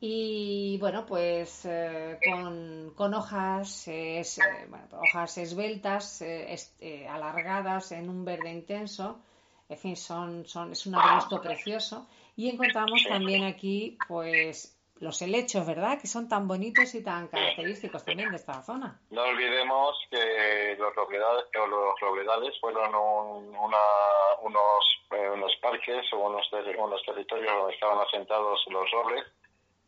Y 0.00 0.78
bueno 0.78 1.06
pues 1.06 1.64
eh, 1.64 2.18
con, 2.24 3.14
hojas 3.14 3.86
es, 3.86 4.38
eh, 4.38 4.42
bueno, 4.68 4.86
hojas 5.00 5.38
esbeltas 5.38 6.22
eh, 6.22 7.06
alargadas 7.08 7.92
en 7.92 8.08
un 8.08 8.24
verde 8.24 8.50
intenso. 8.52 9.20
En 9.68 9.78
fin 9.78 9.96
son 9.96 10.44
son 10.46 10.72
es 10.72 10.86
un 10.86 10.96
arbusto 10.96 11.40
precioso. 11.40 12.08
Y 12.34 12.48
encontramos 12.48 13.04
también 13.08 13.44
aquí 13.44 13.96
pues 14.08 14.76
los 15.02 15.20
helechos, 15.20 15.66
¿verdad? 15.66 16.00
Que 16.00 16.06
son 16.06 16.28
tan 16.28 16.46
bonitos 16.46 16.94
y 16.94 17.02
tan 17.02 17.26
característicos 17.26 18.04
también 18.04 18.30
de 18.30 18.36
esta 18.36 18.62
zona. 18.62 19.00
No 19.10 19.22
olvidemos 19.24 19.98
que 20.08 20.76
los 20.78 20.94
robledales, 20.94 21.44
los 21.52 22.00
robledales 22.00 22.58
fueron 22.60 22.94
unos, 22.94 24.84
eh, 25.10 25.28
unos 25.28 25.52
parques 25.60 26.06
o 26.12 26.18
unos, 26.18 26.48
unos 26.78 27.02
territorios 27.04 27.52
donde 27.52 27.74
estaban 27.74 27.98
asentados 27.98 28.64
los 28.70 28.90
robles 28.92 29.24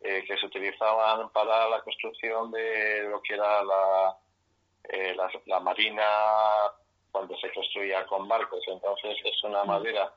eh, 0.00 0.24
que 0.26 0.36
se 0.36 0.46
utilizaban 0.46 1.30
para 1.30 1.68
la 1.68 1.80
construcción 1.82 2.50
de 2.50 3.04
lo 3.08 3.22
que 3.22 3.34
era 3.34 3.62
la, 3.62 4.16
eh, 4.88 5.16
la 5.46 5.60
marina 5.60 6.04
cuando 7.12 7.38
se 7.38 7.52
construía 7.52 8.04
con 8.06 8.26
barcos. 8.26 8.64
Entonces 8.66 9.16
es 9.24 9.44
una 9.44 9.62
mm. 9.62 9.68
madera 9.68 10.12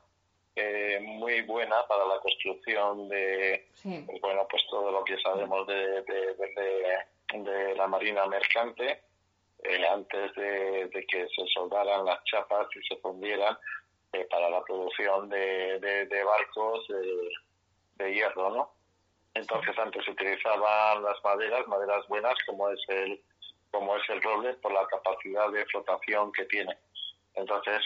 eh, 0.60 1.00
muy 1.00 1.42
buena 1.42 1.86
para 1.86 2.04
la 2.04 2.18
construcción 2.18 3.08
de 3.08 3.68
bueno 4.20 4.46
pues 4.50 4.62
todo 4.68 4.90
lo 4.90 5.04
que 5.04 5.16
sabemos 5.20 5.66
de, 5.66 6.02
de, 6.02 7.74
la 7.76 7.86
marina 7.86 8.26
mercante 8.26 9.02
eh, 9.62 9.86
antes 9.86 10.34
de, 10.34 11.06
que 11.08 11.28
se 11.28 11.46
soldaran 11.54 12.04
las 12.04 12.24
chapas 12.24 12.66
y 12.74 12.86
se 12.86 12.96
fundieran 13.00 13.56
eh, 14.12 14.26
para 14.30 14.50
la 14.50 14.62
producción 14.64 15.28
de, 15.28 16.08
barcos 16.24 16.88
de, 17.98 18.14
hierro 18.14 18.50
no 18.50 18.72
entonces 19.34 19.78
antes 19.78 20.04
se 20.04 20.10
utilizaban 20.10 21.02
las 21.04 21.22
maderas 21.22 21.68
maderas 21.68 22.06
buenas 22.08 22.34
como 22.46 22.68
es 22.70 22.80
el 22.88 23.20
como 23.70 23.96
es 23.96 24.02
el 24.08 24.20
roble 24.22 24.54
por 24.54 24.72
la 24.72 24.86
capacidad 24.88 25.50
de 25.52 25.64
flotación 25.66 26.32
que 26.32 26.46
tiene 26.46 26.76
entonces 27.34 27.82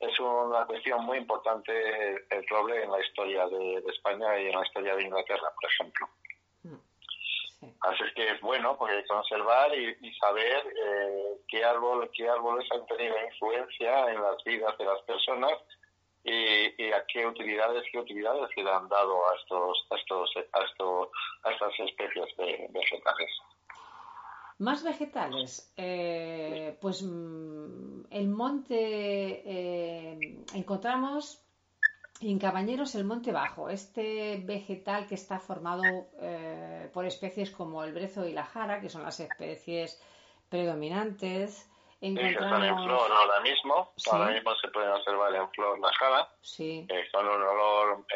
es 0.00 0.20
una 0.20 0.66
cuestión 0.66 1.04
muy 1.04 1.18
importante 1.18 2.26
el 2.30 2.46
roble 2.48 2.82
en 2.82 2.90
la 2.90 3.00
historia 3.00 3.46
de, 3.48 3.82
España 3.88 4.38
y 4.38 4.46
en 4.46 4.56
la 4.56 4.66
historia 4.66 4.96
de 4.96 5.02
Inglaterra, 5.02 5.52
por 5.54 5.70
ejemplo. 5.70 6.08
Mm, 6.62 6.76
Así 7.80 8.02
es 8.04 8.14
que 8.14 8.30
es 8.32 8.40
bueno 8.40 8.76
porque 8.76 9.04
conservar 9.06 9.74
y, 9.74 10.12
saber 10.14 10.66
eh, 10.66 11.38
qué 11.48 11.64
árbol, 11.64 12.10
qué 12.14 12.28
árboles 12.28 12.70
han 12.70 12.86
tenido 12.86 13.14
influencia 13.24 14.12
en 14.12 14.22
las 14.22 14.42
vidas 14.44 14.76
de 14.78 14.84
las 14.84 15.02
personas 15.02 15.52
y, 16.24 16.90
a 16.92 17.04
qué 17.06 17.26
utilidades, 17.26 17.84
qué 17.90 17.98
utilidades 17.98 18.50
le 18.56 18.70
han 18.70 18.88
dado 18.88 19.16
a 19.30 19.36
estos, 19.36 19.86
a 19.90 19.96
estos, 19.96 20.30
a 20.52 20.64
estos, 20.64 21.08
a 21.44 21.52
estas 21.52 21.80
especies 21.80 22.36
de 22.36 22.66
vegetales. 22.70 23.30
Más 24.58 24.82
vegetales, 24.82 25.72
eh, 25.76 26.76
pues 26.80 27.02
mm, 27.02 27.95
el 28.10 28.28
monte, 28.28 28.74
eh, 28.74 30.44
encontramos 30.54 31.42
en 32.20 32.38
Cabañeros 32.38 32.94
el 32.94 33.04
monte 33.04 33.32
bajo, 33.32 33.68
este 33.68 34.40
vegetal 34.44 35.06
que 35.06 35.14
está 35.14 35.38
formado 35.38 35.82
eh, 36.20 36.88
por 36.92 37.04
especies 37.04 37.50
como 37.50 37.84
el 37.84 37.92
brezo 37.92 38.26
y 38.26 38.32
la 38.32 38.44
jara, 38.44 38.80
que 38.80 38.88
son 38.88 39.02
las 39.02 39.20
especies 39.20 40.02
predominantes. 40.48 41.70
Encontramos... 42.00 42.42
están 42.42 42.64
en 42.64 42.84
flor 42.84 43.10
ahora 43.10 43.40
mismo, 43.40 43.92
ahora 44.12 44.30
mismo 44.32 44.54
se 44.56 44.68
pueden 44.68 44.90
observar 44.90 45.34
en 45.34 45.50
flor 45.50 45.78
la 45.78 45.92
jara, 45.94 46.28
sí. 46.42 46.86
con 47.12 47.26
un 47.26 47.42
olor 47.42 48.06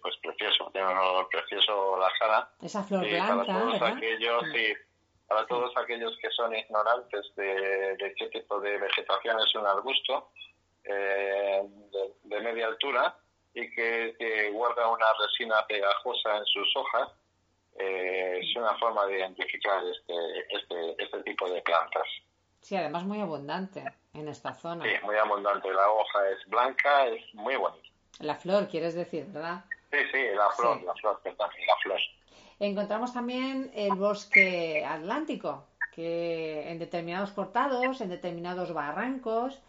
pues 0.00 0.16
precioso, 0.22 0.70
tiene 0.72 0.86
un 0.88 0.96
olor 0.96 1.28
precioso 1.28 1.98
la 1.98 2.10
jara. 2.10 2.50
Esa 2.62 2.82
flor 2.84 3.08
blanca, 3.08 3.64
¿verdad? 3.64 3.98
Para 5.30 5.46
todos 5.46 5.70
aquellos 5.76 6.18
que 6.20 6.28
son 6.32 6.52
ignorantes 6.56 7.24
de, 7.36 8.14
qué 8.18 8.26
tipo 8.30 8.60
de 8.60 8.78
vegetación 8.78 9.38
es 9.38 9.54
un 9.54 9.64
arbusto 9.64 10.32
eh, 10.82 11.62
de, 12.24 12.40
media 12.40 12.66
altura 12.66 13.16
y 13.54 13.70
que, 13.70 14.50
guarda 14.52 14.88
una 14.88 15.06
resina 15.22 15.64
pegajosa 15.68 16.36
en 16.36 16.44
sus 16.46 16.76
hojas, 16.76 17.10
eh, 17.78 18.40
es 18.42 18.56
una 18.56 18.76
forma 18.78 19.06
de 19.06 19.18
identificar 19.20 19.80
este, 19.84 20.14
este, 20.48 21.04
este 21.04 21.22
tipo 21.22 21.48
de 21.48 21.62
plantas. 21.62 22.08
Sí, 22.60 22.74
además 22.74 23.04
muy 23.04 23.20
abundante 23.20 23.84
en 24.14 24.26
esta 24.26 24.52
zona. 24.52 24.84
Sí, 24.84 24.90
muy 25.04 25.14
abundante. 25.14 25.72
La 25.72 25.92
hoja 25.92 26.28
es 26.30 26.44
blanca, 26.48 27.06
es 27.06 27.34
muy 27.34 27.54
bonita. 27.54 27.88
La 28.18 28.34
flor, 28.34 28.66
quieres 28.66 28.96
decir, 28.96 29.26
¿verdad? 29.26 29.64
Sí, 29.92 29.98
sí, 30.10 30.24
la 30.34 30.50
flor, 30.50 30.82
la 30.82 30.94
flor, 30.94 31.20
perdón, 31.22 31.50
la 31.68 31.76
flor. 31.76 32.00
Encontramos 32.60 33.12
también 33.12 33.70
el 33.74 33.96
bosque 33.96 34.84
atlántico, 34.84 35.66
que 35.90 36.70
en 36.70 36.78
determinados 36.78 37.32
cortados, 37.32 38.00
en 38.00 38.10
determinados 38.10 38.72
barrancos, 38.72 39.62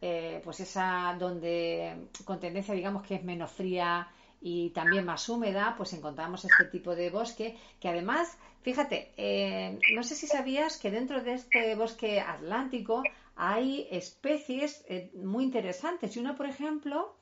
eh, 0.00 0.40
pues 0.44 0.60
esa 0.60 1.14
donde 1.18 2.08
con 2.24 2.40
tendencia 2.40 2.74
digamos 2.74 3.02
que 3.06 3.16
es 3.16 3.24
menos 3.24 3.50
fría 3.52 4.08
y 4.40 4.70
también 4.70 5.04
más 5.04 5.28
húmeda, 5.28 5.74
pues 5.76 5.92
encontramos 5.92 6.44
este 6.44 6.64
tipo 6.64 6.94
de 6.96 7.10
bosque 7.10 7.56
que 7.80 7.88
además, 7.88 8.38
fíjate, 8.62 9.12
eh, 9.16 9.82
no 9.88 10.02
sé 10.02 10.14
si 10.14 10.26
sabías 10.26 10.78
que 10.78 10.90
dentro 10.90 11.22
de 11.22 11.34
este 11.34 11.74
bosque 11.76 12.20
atlántico 12.20 13.10
hay 13.36 13.86
especies 13.90 14.84
eh, 14.88 15.10
muy 15.14 15.44
interesantes. 15.44 16.16
Y 16.16 16.20
una, 16.20 16.34
por 16.36 16.46
ejemplo, 16.46 17.17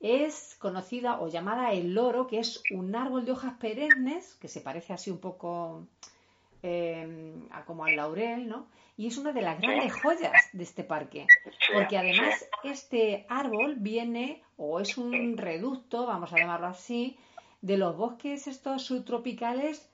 es 0.00 0.56
conocida 0.58 1.20
o 1.20 1.28
llamada 1.28 1.72
el 1.72 1.94
loro, 1.94 2.26
que 2.26 2.38
es 2.38 2.62
un 2.70 2.94
árbol 2.94 3.24
de 3.24 3.32
hojas 3.32 3.54
perennes, 3.58 4.34
que 4.34 4.48
se 4.48 4.60
parece 4.60 4.92
así 4.92 5.10
un 5.10 5.18
poco 5.18 5.86
eh, 6.62 7.34
a 7.50 7.64
como 7.64 7.84
al 7.84 7.96
laurel, 7.96 8.48
¿no? 8.48 8.66
Y 8.96 9.06
es 9.08 9.18
una 9.18 9.32
de 9.32 9.42
las 9.42 9.60
grandes 9.60 9.92
joyas 10.00 10.32
de 10.52 10.62
este 10.62 10.82
parque, 10.82 11.26
porque 11.74 11.98
además 11.98 12.46
este 12.64 13.26
árbol 13.28 13.76
viene, 13.76 14.42
o 14.56 14.80
es 14.80 14.96
un 14.96 15.36
reducto, 15.36 16.06
vamos 16.06 16.32
a 16.32 16.38
llamarlo 16.38 16.68
así, 16.68 17.18
de 17.60 17.76
los 17.76 17.96
bosques 17.96 18.46
estos 18.46 18.84
subtropicales 18.84 19.90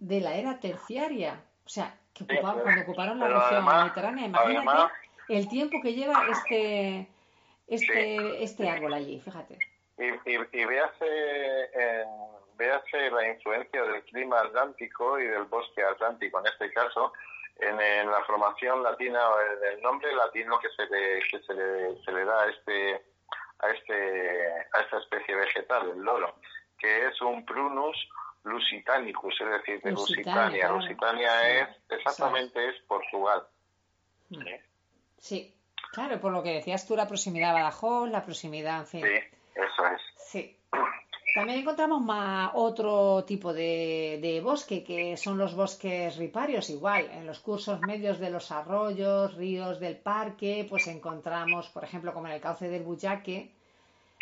de 0.00 0.20
la 0.20 0.34
era 0.34 0.58
terciaria. 0.58 1.44
O 1.64 1.68
sea, 1.68 1.96
que 2.12 2.24
cuando 2.40 2.64
ocuparon 2.82 3.20
la 3.20 3.28
región 3.28 3.64
mediterránea, 3.64 4.26
imagínate 4.26 4.92
el 5.28 5.48
tiempo 5.48 5.78
que 5.82 5.94
lleva 5.94 6.24
este 6.30 7.08
este, 7.66 8.42
este 8.42 8.68
árbol 8.68 8.94
allí, 8.94 9.20
fíjate. 9.20 9.58
Y, 9.98 10.04
y, 10.04 10.38
y 10.52 10.64
véase, 10.64 12.08
véase 12.56 13.10
la 13.10 13.28
influencia 13.28 13.82
del 13.82 14.02
clima 14.04 14.40
atlántico 14.40 15.18
y 15.18 15.26
del 15.26 15.44
bosque 15.44 15.82
atlántico, 15.82 16.40
en 16.40 16.46
este 16.46 16.72
caso, 16.72 17.12
en, 17.56 18.10
la 18.10 18.22
formación 18.24 18.82
latina, 18.82 19.20
el 19.72 19.80
nombre 19.80 20.14
latino 20.14 20.58
que 20.58 20.68
se 20.70 20.86
le, 20.86 21.20
que 21.30 21.38
se 21.40 21.54
le, 21.54 22.02
se 22.04 22.12
le 22.12 22.24
da 22.24 22.42
a 22.42 22.50
este 22.50 23.02
a 23.60 23.70
este 23.70 24.48
a 24.72 24.80
esta 24.80 24.98
especie 24.98 25.34
vegetal, 25.34 25.90
el 25.90 26.00
loro, 26.00 26.34
que 26.78 27.06
es 27.06 27.20
un 27.22 27.44
Prunus 27.44 27.96
lusitanicus, 28.42 29.40
es 29.40 29.50
decir, 29.50 29.80
de 29.82 29.92
Lusitania. 29.92 30.70
Lusitania, 30.70 31.60
es 31.60 31.68
exactamente 31.88 32.68
es 32.68 32.80
Portugal. 32.82 33.46
Hmm. 34.28 34.42
sí. 35.18 35.54
Claro, 35.94 36.20
por 36.20 36.32
lo 36.32 36.42
que 36.42 36.54
decías 36.54 36.86
tú, 36.86 36.96
la 36.96 37.06
proximidad 37.06 37.50
a 37.50 37.54
Badajoz, 37.54 38.10
la 38.10 38.24
proximidad, 38.24 38.80
en 38.80 38.86
fin. 38.86 39.02
Sí, 39.02 39.38
eso 39.54 39.86
es. 39.86 40.02
Sí. 40.16 40.56
También 41.34 41.60
encontramos 41.60 42.00
más 42.00 42.50
otro 42.54 43.24
tipo 43.24 43.52
de, 43.52 44.40
bosque, 44.42 44.82
que 44.82 45.16
son 45.16 45.38
los 45.38 45.54
bosques 45.54 46.16
riparios, 46.16 46.70
igual. 46.70 47.10
En 47.12 47.26
los 47.26 47.38
cursos 47.40 47.80
medios 47.80 48.18
de 48.18 48.30
los 48.30 48.50
arroyos, 48.50 49.34
ríos 49.34 49.78
del 49.78 49.96
parque, 49.96 50.66
pues 50.68 50.86
encontramos, 50.88 51.68
por 51.70 51.84
ejemplo, 51.84 52.12
como 52.12 52.26
en 52.26 52.34
el 52.34 52.40
cauce 52.40 52.68
del 52.68 52.82
Buyaque, 52.82 53.52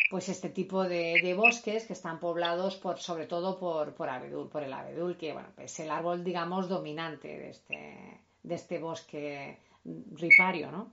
pues 0.09 0.29
este 0.29 0.49
tipo 0.49 0.83
de, 0.83 1.33
bosques 1.35 1.85
que 1.85 1.93
están 1.93 2.19
poblados 2.19 2.75
por, 2.77 2.99
sobre 2.99 3.25
todo 3.25 3.59
por, 3.59 3.93
por 3.93 4.09
abedul, 4.09 4.49
por 4.49 4.63
el 4.63 4.73
abedul, 4.73 5.17
que 5.17 5.33
bueno, 5.33 5.49
es 5.57 5.79
el 5.79 5.89
árbol, 5.89 6.23
digamos, 6.23 6.69
dominante 6.69 7.27
de 7.27 7.49
este, 7.49 8.21
de 8.43 8.55
este 8.55 8.79
bosque 8.79 9.57
ripario, 10.15 10.71
¿no? 10.71 10.91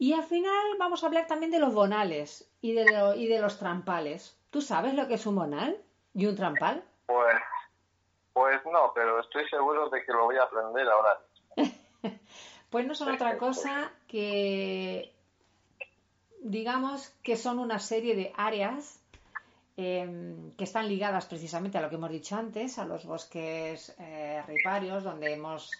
Y 0.00 0.14
al 0.14 0.22
final 0.22 0.78
vamos 0.78 1.04
a 1.04 1.08
hablar 1.08 1.26
también 1.26 1.52
de 1.52 1.58
los 1.58 1.74
bonales 1.74 2.50
y 2.62 2.72
de, 2.72 2.86
y 3.18 3.26
de 3.26 3.38
los 3.38 3.58
trampales. 3.58 4.34
¿Tú 4.48 4.62
sabes 4.62 4.94
lo 4.94 5.06
que 5.06 5.14
es 5.14 5.26
un 5.26 5.36
bonal 5.36 5.76
y 6.14 6.24
un 6.24 6.34
trampal? 6.34 6.82
Pues, 7.04 7.36
pues 8.32 8.60
no, 8.64 8.92
pero 8.94 9.20
estoy 9.20 9.46
seguro 9.50 9.90
de 9.90 10.02
que 10.02 10.12
lo 10.12 10.24
voy 10.24 10.38
a 10.38 10.44
aprender 10.44 10.88
ahora. 10.88 11.20
pues 12.70 12.86
no 12.86 12.94
son 12.94 13.10
otra 13.10 13.36
cosa 13.36 13.92
que, 14.08 15.12
digamos, 16.40 17.10
que 17.22 17.36
son 17.36 17.58
una 17.58 17.78
serie 17.78 18.16
de 18.16 18.32
áreas 18.38 19.04
em, 19.76 20.50
que 20.52 20.64
están 20.64 20.88
ligadas 20.88 21.26
precisamente 21.26 21.76
a 21.76 21.82
lo 21.82 21.90
que 21.90 21.96
hemos 21.96 22.10
dicho 22.10 22.36
antes, 22.36 22.78
a 22.78 22.86
los 22.86 23.04
bosques 23.04 23.94
eh, 23.98 24.42
riparios, 24.46 25.04
donde 25.04 25.34
hemos 25.34 25.70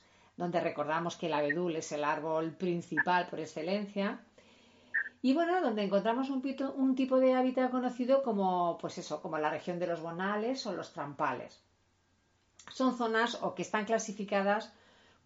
donde 0.40 0.58
recordamos 0.58 1.16
que 1.16 1.26
el 1.26 1.34
abedul 1.34 1.76
es 1.76 1.92
el 1.92 2.02
árbol 2.02 2.52
principal 2.52 3.26
por 3.26 3.40
excelencia. 3.40 4.20
Y 5.20 5.34
bueno, 5.34 5.60
donde 5.60 5.82
encontramos 5.82 6.30
un, 6.30 6.94
tipo 6.94 7.20
de 7.20 7.34
hábitat 7.34 7.70
conocido 7.70 8.22
como, 8.22 8.78
pues 8.80 8.96
eso, 8.96 9.20
como 9.20 9.36
la 9.36 9.50
región 9.50 9.78
de 9.78 9.86
los 9.86 10.00
bonales 10.00 10.64
o 10.64 10.72
los 10.72 10.94
trampales. 10.94 11.60
Son 12.72 12.96
zonas 12.96 13.34
o 13.42 13.54
que 13.54 13.60
están 13.60 13.84
clasificadas 13.84 14.72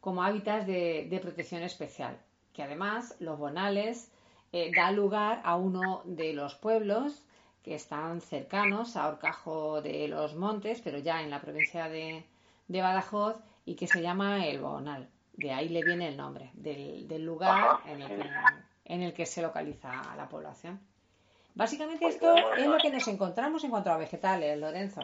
como 0.00 0.24
hábitats 0.24 0.66
de, 0.66 1.20
protección 1.22 1.62
especial, 1.62 2.18
que 2.52 2.64
además 2.64 3.14
los 3.20 3.38
bonales 3.38 4.10
eh, 4.50 4.72
da 4.74 4.90
lugar 4.90 5.42
a 5.44 5.54
uno 5.54 6.02
de 6.06 6.32
los 6.32 6.56
pueblos 6.56 7.22
que 7.62 7.76
están 7.76 8.20
cercanos 8.20 8.96
a 8.96 9.06
Orcajo 9.06 9.80
de 9.80 10.08
los 10.08 10.34
Montes, 10.34 10.80
pero 10.82 10.98
ya 10.98 11.22
en 11.22 11.30
la 11.30 11.40
provincia 11.40 11.88
de 11.88 12.24
Badajoz, 12.66 13.36
y 13.64 13.76
que 13.76 13.86
se 13.86 14.02
llama 14.02 14.46
el 14.46 14.60
Bonal. 14.60 15.08
De 15.32 15.52
ahí 15.52 15.68
le 15.68 15.82
viene 15.82 16.08
el 16.08 16.16
nombre, 16.16 16.50
del, 16.54 17.08
del 17.08 17.24
lugar 17.24 17.78
en 17.86 18.02
el, 18.02 18.08
que, 18.08 18.30
en 18.84 19.02
el 19.02 19.12
que 19.12 19.26
se 19.26 19.42
localiza 19.42 20.14
la 20.16 20.28
población. 20.28 20.80
Básicamente 21.54 22.06
esto 22.06 22.36
es 22.56 22.66
lo 22.66 22.78
que 22.78 22.90
nos 22.90 23.06
encontramos 23.08 23.62
en 23.64 23.70
cuanto 23.70 23.90
a 23.90 23.96
vegetales, 23.96 24.58
Lorenzo, 24.58 25.00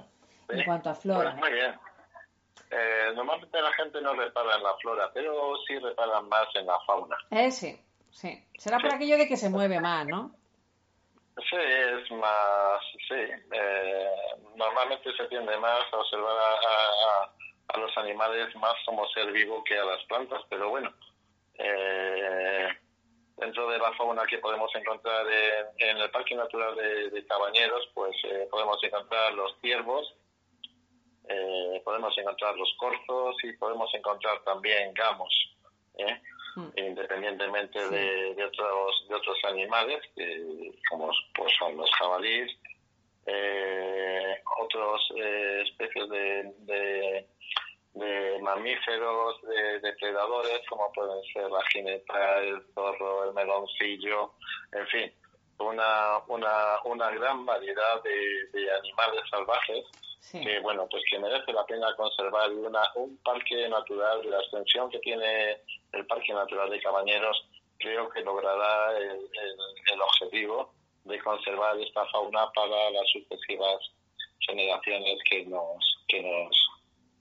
en 0.48 0.64
cuanto 0.64 0.90
a 0.90 0.94
flora. 0.94 1.36
Pues 1.38 1.50
muy 1.50 1.52
bien. 1.52 1.74
Eh, 2.70 3.12
normalmente 3.16 3.60
la 3.60 3.72
gente 3.72 4.00
no 4.00 4.14
repara 4.14 4.56
en 4.56 4.62
la 4.62 4.74
flora, 4.76 5.10
pero 5.12 5.56
sí 5.66 5.76
reparan 5.78 6.28
más 6.28 6.46
en 6.54 6.66
la 6.66 6.78
fauna. 6.86 7.16
Eh, 7.30 7.50
sí, 7.50 7.76
sí. 8.10 8.44
Será 8.56 8.78
por 8.78 8.94
aquello 8.94 9.18
de 9.18 9.26
que 9.26 9.36
se 9.36 9.50
mueve 9.50 9.80
más, 9.80 10.06
¿no? 10.06 10.32
Sí, 11.36 11.56
es 11.56 12.10
más, 12.12 12.80
sí. 13.08 13.14
Eh, 13.52 14.10
normalmente 14.54 15.12
se 15.16 15.24
tiende 15.24 15.56
más 15.58 15.80
a 15.92 15.96
observar 15.96 16.36
a, 16.36 17.24
a 17.24 17.32
los 17.78 17.96
animales 17.98 18.54
más 18.56 18.74
como 18.84 19.06
ser 19.08 19.30
vivo 19.32 19.62
que 19.64 19.78
a 19.78 19.84
las 19.84 20.02
plantas, 20.04 20.42
pero 20.48 20.70
bueno, 20.70 20.92
eh, 21.58 22.68
dentro 23.36 23.70
de 23.70 23.78
la 23.78 23.92
fauna 23.92 24.24
que 24.26 24.38
podemos 24.38 24.74
encontrar 24.74 25.26
en, 25.78 25.96
el 25.98 26.10
Parque 26.10 26.34
Natural 26.34 26.74
de, 26.74 27.26
Cabañeros, 27.26 27.88
pues 27.94 28.16
eh, 28.24 28.48
podemos 28.50 28.82
encontrar 28.82 29.34
los 29.34 29.54
ciervos, 29.60 30.14
eh, 31.28 31.80
podemos 31.84 32.16
encontrar 32.16 32.56
los 32.56 32.72
corzos 32.78 33.36
y 33.44 33.52
podemos 33.54 33.92
encontrar 33.94 34.42
también 34.42 34.92
gamos, 34.94 35.32
mm. 36.56 36.68
independientemente 36.76 37.88
de, 37.88 38.44
otros 38.44 39.06
de 39.08 39.14
otros 39.14 39.38
animales, 39.44 40.00
como 40.88 41.10
pues, 41.34 41.52
son 41.58 41.76
los 41.76 41.90
jabalíes, 41.92 42.50
otras 44.58 45.00
especies 45.66 46.08
de 46.08 46.52
de 46.60 47.26
mamíferos, 48.40 49.42
de 49.42 49.80
depredadores, 49.80 50.60
como 50.68 50.90
pueden 50.92 51.22
ser 51.32 51.50
la 51.50 51.62
jineta, 51.72 52.38
el 52.38 52.62
zorro, 52.74 53.24
el 53.24 53.34
meloncillo, 53.34 54.32
en 54.72 54.86
fin, 54.86 55.12
una, 55.58 56.18
una, 56.28 56.78
una 56.84 57.10
gran 57.10 57.44
variedad 57.44 58.02
de, 58.02 58.70
animales 58.78 59.22
salvajes 59.30 59.84
que, 60.30 60.60
bueno, 60.60 60.86
pues 60.88 61.02
que 61.10 61.18
merece 61.18 61.52
la 61.52 61.66
pena 61.66 61.94
conservar. 61.96 62.50
Una, 62.52 62.82
un 62.94 63.16
parque 63.18 63.68
natural, 63.68 64.20
la 64.30 64.38
extensión 64.40 64.88
que 64.90 65.00
tiene 65.00 65.58
el 65.92 66.06
Parque 66.06 66.32
Natural 66.32 66.70
de 66.70 66.80
Cabañeros, 66.80 67.48
creo 67.78 68.08
que 68.10 68.20
logrará 68.20 68.96
el, 68.96 69.28
el 69.92 70.00
objetivo 70.00 70.72
de 71.04 71.18
conservar 71.20 71.76
esta 71.78 72.06
fauna 72.06 72.50
para 72.52 72.90
las 72.90 73.08
sucesivas 73.10 73.90
generaciones 74.40 75.18
que 75.28 75.44
nos, 75.46 76.04
que 76.06 76.22
nos 76.22 76.69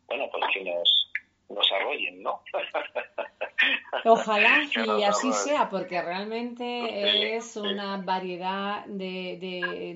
bueno, 0.10 0.28
pues 0.32 0.44
que 0.54 0.64
nos, 0.64 1.12
nos 1.50 1.72
arrollen, 1.72 2.22
¿no? 2.22 2.42
Ojalá 4.06 4.62
y 4.74 5.04
así 5.04 5.34
sea, 5.34 5.70
porque 5.70 6.02
realmente 6.02 7.36
es 7.36 7.56
una 7.58 7.98
variedad 7.98 8.86
de, 8.86 9.38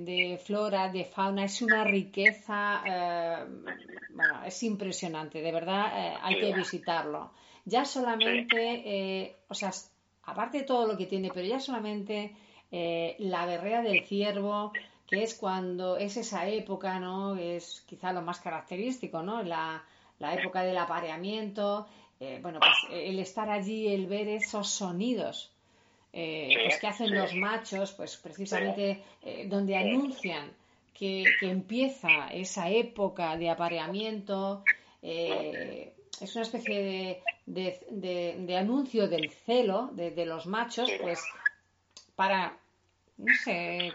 de, 0.04 0.38
flora, 0.38 0.89
de 0.89 1.06
fauna, 1.06 1.45
es 1.45 1.62
una 1.62 1.84
riqueza, 1.84 2.84
eh, 2.86 3.45
bueno, 4.10 4.43
es 4.45 4.62
impresionante, 4.63 5.41
de 5.41 5.52
verdad 5.52 5.91
eh, 5.95 6.17
hay 6.21 6.39
que 6.39 6.54
visitarlo. 6.54 7.32
Ya 7.65 7.86
solamente, 7.86 8.82
eh, 8.86 9.38
o 9.47 9.54
sea, 9.54 9.71
aparte 10.23 10.60
de 10.60 10.63
todo 10.65 10.86
lo 10.86 10.97
que 10.97 11.06
tiene, 11.06 11.32
pero 11.34 11.47
ya 11.47 11.60
solamente 11.60 12.36
la 13.19 13.45
berrea 13.45 13.84
del 13.84 14.04
ciervo, 14.06 14.73
que 15.08 15.21
es 15.21 15.36
cuando 15.36 15.97
es 15.97 16.17
esa 16.17 16.47
época, 16.47 16.99
¿no? 16.99 17.36
Es 17.36 17.86
quizá 17.88 18.12
lo 18.12 18.23
más 18.23 18.39
característico, 18.39 19.21
¿no? 19.21 19.43
La, 19.43 19.84
la 20.24 20.34
época 20.34 20.64
del 20.64 20.78
apareamiento, 20.78 21.88
eh, 22.20 22.40
bueno, 22.42 22.60
pues 22.60 22.74
eh, 22.92 23.10
el 23.10 23.20
estar 23.20 23.50
allí, 23.50 23.88
el 23.88 24.08
ver 24.08 24.28
esos 24.28 24.70
sonidos 24.70 25.52
eh, 26.12 26.56
pues, 26.64 26.80
que 26.80 26.88
hacen 26.88 27.14
los 27.14 27.34
machos, 27.36 27.92
pues 27.94 28.18
precisamente 28.18 29.04
donde 29.48 29.76
anuncian 29.78 30.52
que, 30.94 31.26
empieza 31.42 32.28
esa 32.32 32.70
época 32.70 33.36
de 33.38 33.50
apareamiento, 33.50 34.64
eh, 35.02 35.94
es 36.22 36.36
una 36.36 36.44
especie 36.44 37.22
de, 37.46 38.58
anuncio 38.58 39.08
del 39.08 39.32
celo 39.32 39.90
de, 39.94 40.26
los 40.26 40.46
machos, 40.46 40.90
pues 41.02 41.20
para, 42.16 42.58
no 43.17 43.34
sé... 43.43 43.93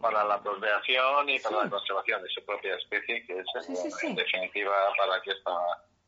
Para 0.00 0.24
la 0.24 0.42
procreación 0.42 1.28
y 1.28 1.38
para 1.38 1.64
la 1.64 1.70
conservación 1.70 2.22
de 2.22 2.28
su 2.30 2.44
propia 2.44 2.74
especie, 2.74 3.24
que 3.24 3.38
es 3.38 4.02
en 4.02 4.16
definitiva 4.16 4.74
para 4.98 5.22
que 5.22 5.30
está 5.30 5.52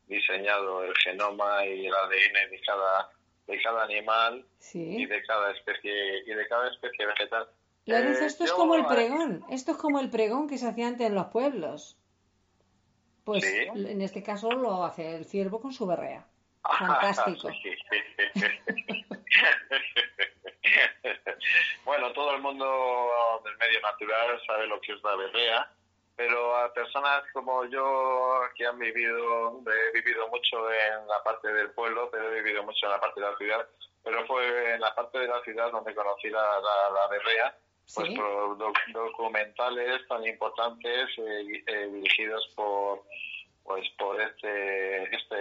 diseñado 0.08 0.82
el 0.82 0.92
genoma 0.96 1.64
y 1.64 1.86
el 1.86 1.94
ADN 1.94 2.50
de 2.50 2.60
cada 2.66 3.08
de 3.46 3.62
cada 3.62 3.84
animal 3.84 4.44
y 4.72 5.06
de 5.06 5.22
cada 5.22 5.52
especie 5.52 6.22
y 6.26 6.34
de 6.34 6.48
cada 6.48 6.68
especie 6.70 7.06
vegetal. 7.06 7.48
Eh, 7.86 8.14
esto 8.22 8.44
es 8.44 8.52
como 8.52 8.74
el 8.74 8.86
pregón, 8.86 9.44
esto 9.50 9.72
es 9.72 9.76
como 9.76 10.00
el 10.00 10.10
pregón 10.10 10.48
que 10.48 10.56
se 10.58 10.66
hacía 10.66 10.88
antes 10.88 11.06
en 11.06 11.14
los 11.14 11.26
pueblos. 11.26 11.98
Pues 13.24 13.44
en 13.44 14.02
este 14.02 14.22
caso 14.22 14.50
lo 14.50 14.84
hace 14.84 15.16
el 15.16 15.24
ciervo 15.24 15.60
con 15.60 15.72
su 15.72 15.86
berrea. 15.86 16.26
Fantástico. 16.64 17.48
bueno, 21.84 22.12
todo 22.12 22.34
el 22.34 22.42
mundo 22.42 23.10
del 23.44 23.56
medio 23.58 23.80
natural 23.80 24.40
sabe 24.46 24.66
lo 24.66 24.80
que 24.80 24.92
es 24.92 25.02
la 25.02 25.16
berrea 25.16 25.70
pero 26.16 26.56
a 26.56 26.72
personas 26.72 27.24
como 27.32 27.64
yo 27.66 28.42
que 28.56 28.66
han 28.66 28.78
vivido, 28.78 29.60
he 29.66 29.92
vivido 30.00 30.28
mucho 30.28 30.72
en 30.72 31.06
la 31.08 31.22
parte 31.24 31.52
del 31.52 31.70
pueblo, 31.72 32.08
pero 32.10 32.30
he 32.30 32.42
vivido 32.42 32.62
mucho 32.62 32.86
en 32.86 32.92
la 32.92 33.00
parte 33.00 33.20
de 33.20 33.30
la 33.30 33.36
ciudad, 33.36 33.68
pero 34.02 34.24
fue 34.26 34.74
en 34.74 34.80
la 34.80 34.94
parte 34.94 35.18
de 35.18 35.28
la 35.28 35.42
ciudad 35.42 35.72
donde 35.72 35.94
conocí 35.94 36.30
la, 36.30 36.60
la, 36.60 37.08
berrea, 37.08 37.56
pues 37.94 38.10
por 38.14 38.56
documentales 38.92 40.06
tan 40.08 40.24
importantes 40.24 41.10
eh, 41.18 41.64
eh, 41.66 41.88
dirigidos 41.92 42.48
por 42.54 43.02
pues 43.64 43.88
por 43.98 44.20
este 44.20 45.14
este 45.14 45.36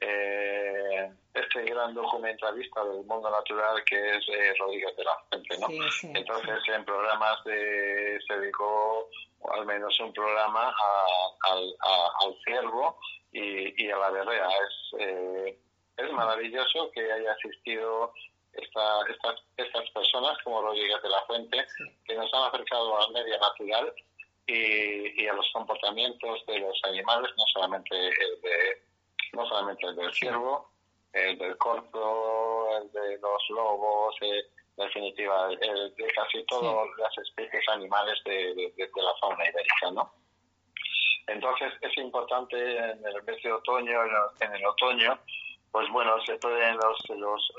eh, 0.00 1.10
este 1.34 1.62
gran 1.64 1.94
documentalista 1.94 2.84
del 2.84 3.04
mundo 3.04 3.30
natural 3.30 3.82
que 3.84 4.16
es 4.16 4.28
eh, 4.28 4.54
Rodríguez 4.58 4.96
de 4.96 5.04
la 5.04 5.16
Fuente, 5.28 5.58
¿no? 5.58 5.68
Entonces 6.14 6.58
en 6.68 6.84
programas 6.84 7.44
de, 7.44 8.18
se 8.26 8.38
dedicó 8.38 9.08
al 9.52 9.66
menos 9.66 9.98
un 10.00 10.12
programa 10.12 10.74
al 11.42 12.36
ciervo 12.44 12.98
y, 13.32 13.90
a 13.90 13.96
la 13.96 14.10
berrea. 14.10 14.48
Es, 14.48 15.00
eh, 15.00 15.58
es 15.96 16.12
maravilloso 16.12 16.90
que 16.92 17.12
haya 17.12 17.32
asistido 17.32 18.12
esta, 18.52 19.06
estas, 19.08 19.42
estas 19.56 19.90
personas 19.90 20.36
como 20.42 20.62
Rodríguez 20.62 21.02
de 21.02 21.08
la 21.08 21.22
Fuente 21.26 21.66
que 22.04 22.14
nos 22.14 22.32
han 22.34 22.44
acercado 22.44 22.98
al 23.00 23.12
medio 23.12 23.38
natural 23.38 23.92
y, 24.46 25.22
y 25.22 25.28
a 25.28 25.34
los 25.34 25.48
comportamientos 25.52 26.44
de 26.46 26.58
los 26.58 26.80
animales, 26.84 27.30
no 27.36 27.44
solamente 27.52 27.96
el 27.96 28.40
de 28.40 28.79
no 29.40 29.46
solamente 29.48 29.86
el 29.86 29.96
del 29.96 30.12
ciervo, 30.12 30.70
el 31.12 31.38
del 31.38 31.56
corto, 31.56 32.76
el 32.76 32.92
de 32.92 33.18
los 33.18 33.42
lobos, 33.50 34.14
eh, 34.20 34.42
en 34.76 34.86
definitiva, 34.86 35.48
el 35.50 35.94
de 35.94 36.06
casi 36.08 36.44
todas 36.44 36.88
las 36.98 37.18
especies 37.18 37.62
animales 37.68 38.18
de, 38.24 38.72
la 38.76 39.14
fauna 39.20 39.44
ibérica, 39.44 39.90
¿no? 39.92 40.12
Entonces 41.26 41.72
es 41.80 41.96
importante 41.98 42.56
en 42.56 43.06
el 43.06 43.22
mes 43.22 43.42
de 43.42 43.52
otoño, 43.52 44.00
en 44.40 44.54
el 44.54 44.66
otoño, 44.66 45.18
pues 45.70 45.88
bueno, 45.90 46.20
se 46.24 46.36
pueden 46.36 46.76
los 46.76 47.18
los 47.18 47.52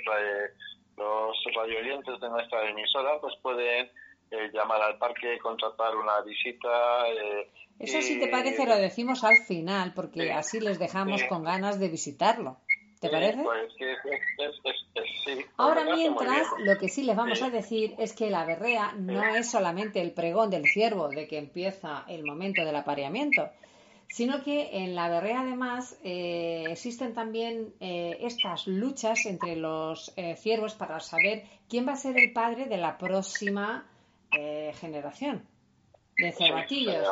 los 0.98 1.38
radioyentes 1.56 2.20
de 2.20 2.30
nuestra 2.30 2.70
emisora, 2.70 3.20
pues 3.22 3.34
pueden 3.41 3.89
eh, 4.32 4.50
llamar 4.54 4.82
al 4.82 4.98
parque, 4.98 5.38
contratar 5.39 5.96
una 5.96 6.22
visita. 6.22 7.08
Eh, 7.10 7.52
Eso 7.80 8.02
si 8.02 8.20
te 8.20 8.28
parece 8.28 8.65
lo 8.65 8.76
decimos 8.78 9.24
al 9.24 9.38
final, 9.38 9.94
porque 9.94 10.32
así 10.32 10.60
les 10.60 10.80
dejamos 10.80 11.24
con 11.24 11.44
ganas 11.44 11.80
de 11.80 11.89
visitarlo. 11.89 12.58
¿Te 13.02 13.10
parece? 13.10 13.41
Pues, 13.44 13.74
Ahora 15.58 15.84
mientras, 15.96 16.48
lo 16.60 16.78
que 16.78 16.88
sí 16.88 17.02
les 17.02 17.15
vamos 17.15 17.41
a 17.41 17.50
decir 17.50 17.96
es 17.98 18.13
que 18.13 18.30
la 18.30 18.46
berrea 18.46 18.94
no 18.94 19.36
es 19.36 19.50
solamente 19.50 20.02
el 20.02 20.12
pregón 20.12 20.52
del 20.52 20.67
ciervo 20.67 21.10
de 21.10 21.28
que 21.28 21.39
empieza 21.39 22.06
el 22.08 22.24
momento 22.24 22.63
del 22.63 22.76
apareamiento, 22.76 23.50
sino 24.08 24.44
que 24.44 24.84
en 24.84 24.94
la 24.94 25.10
berrea 25.10 25.41
además 25.41 25.98
eh, 26.04 26.65
existen 26.70 27.15
también 27.15 27.74
eh, 27.80 28.17
estas 28.22 28.67
luchas 28.67 29.26
entre 29.26 29.56
los 29.56 30.13
eh, 30.15 30.36
ciervos 30.36 30.76
para 30.76 31.00
saber 31.00 31.46
quién 31.67 31.88
va 31.88 31.94
a 31.94 31.96
ser 31.96 32.17
el 32.20 32.32
padre 32.34 32.65
de 32.65 32.78
la 32.78 33.00
próxima 33.00 33.88
generación 34.80 35.48
de 36.17 36.32
cervatillos. 36.32 37.08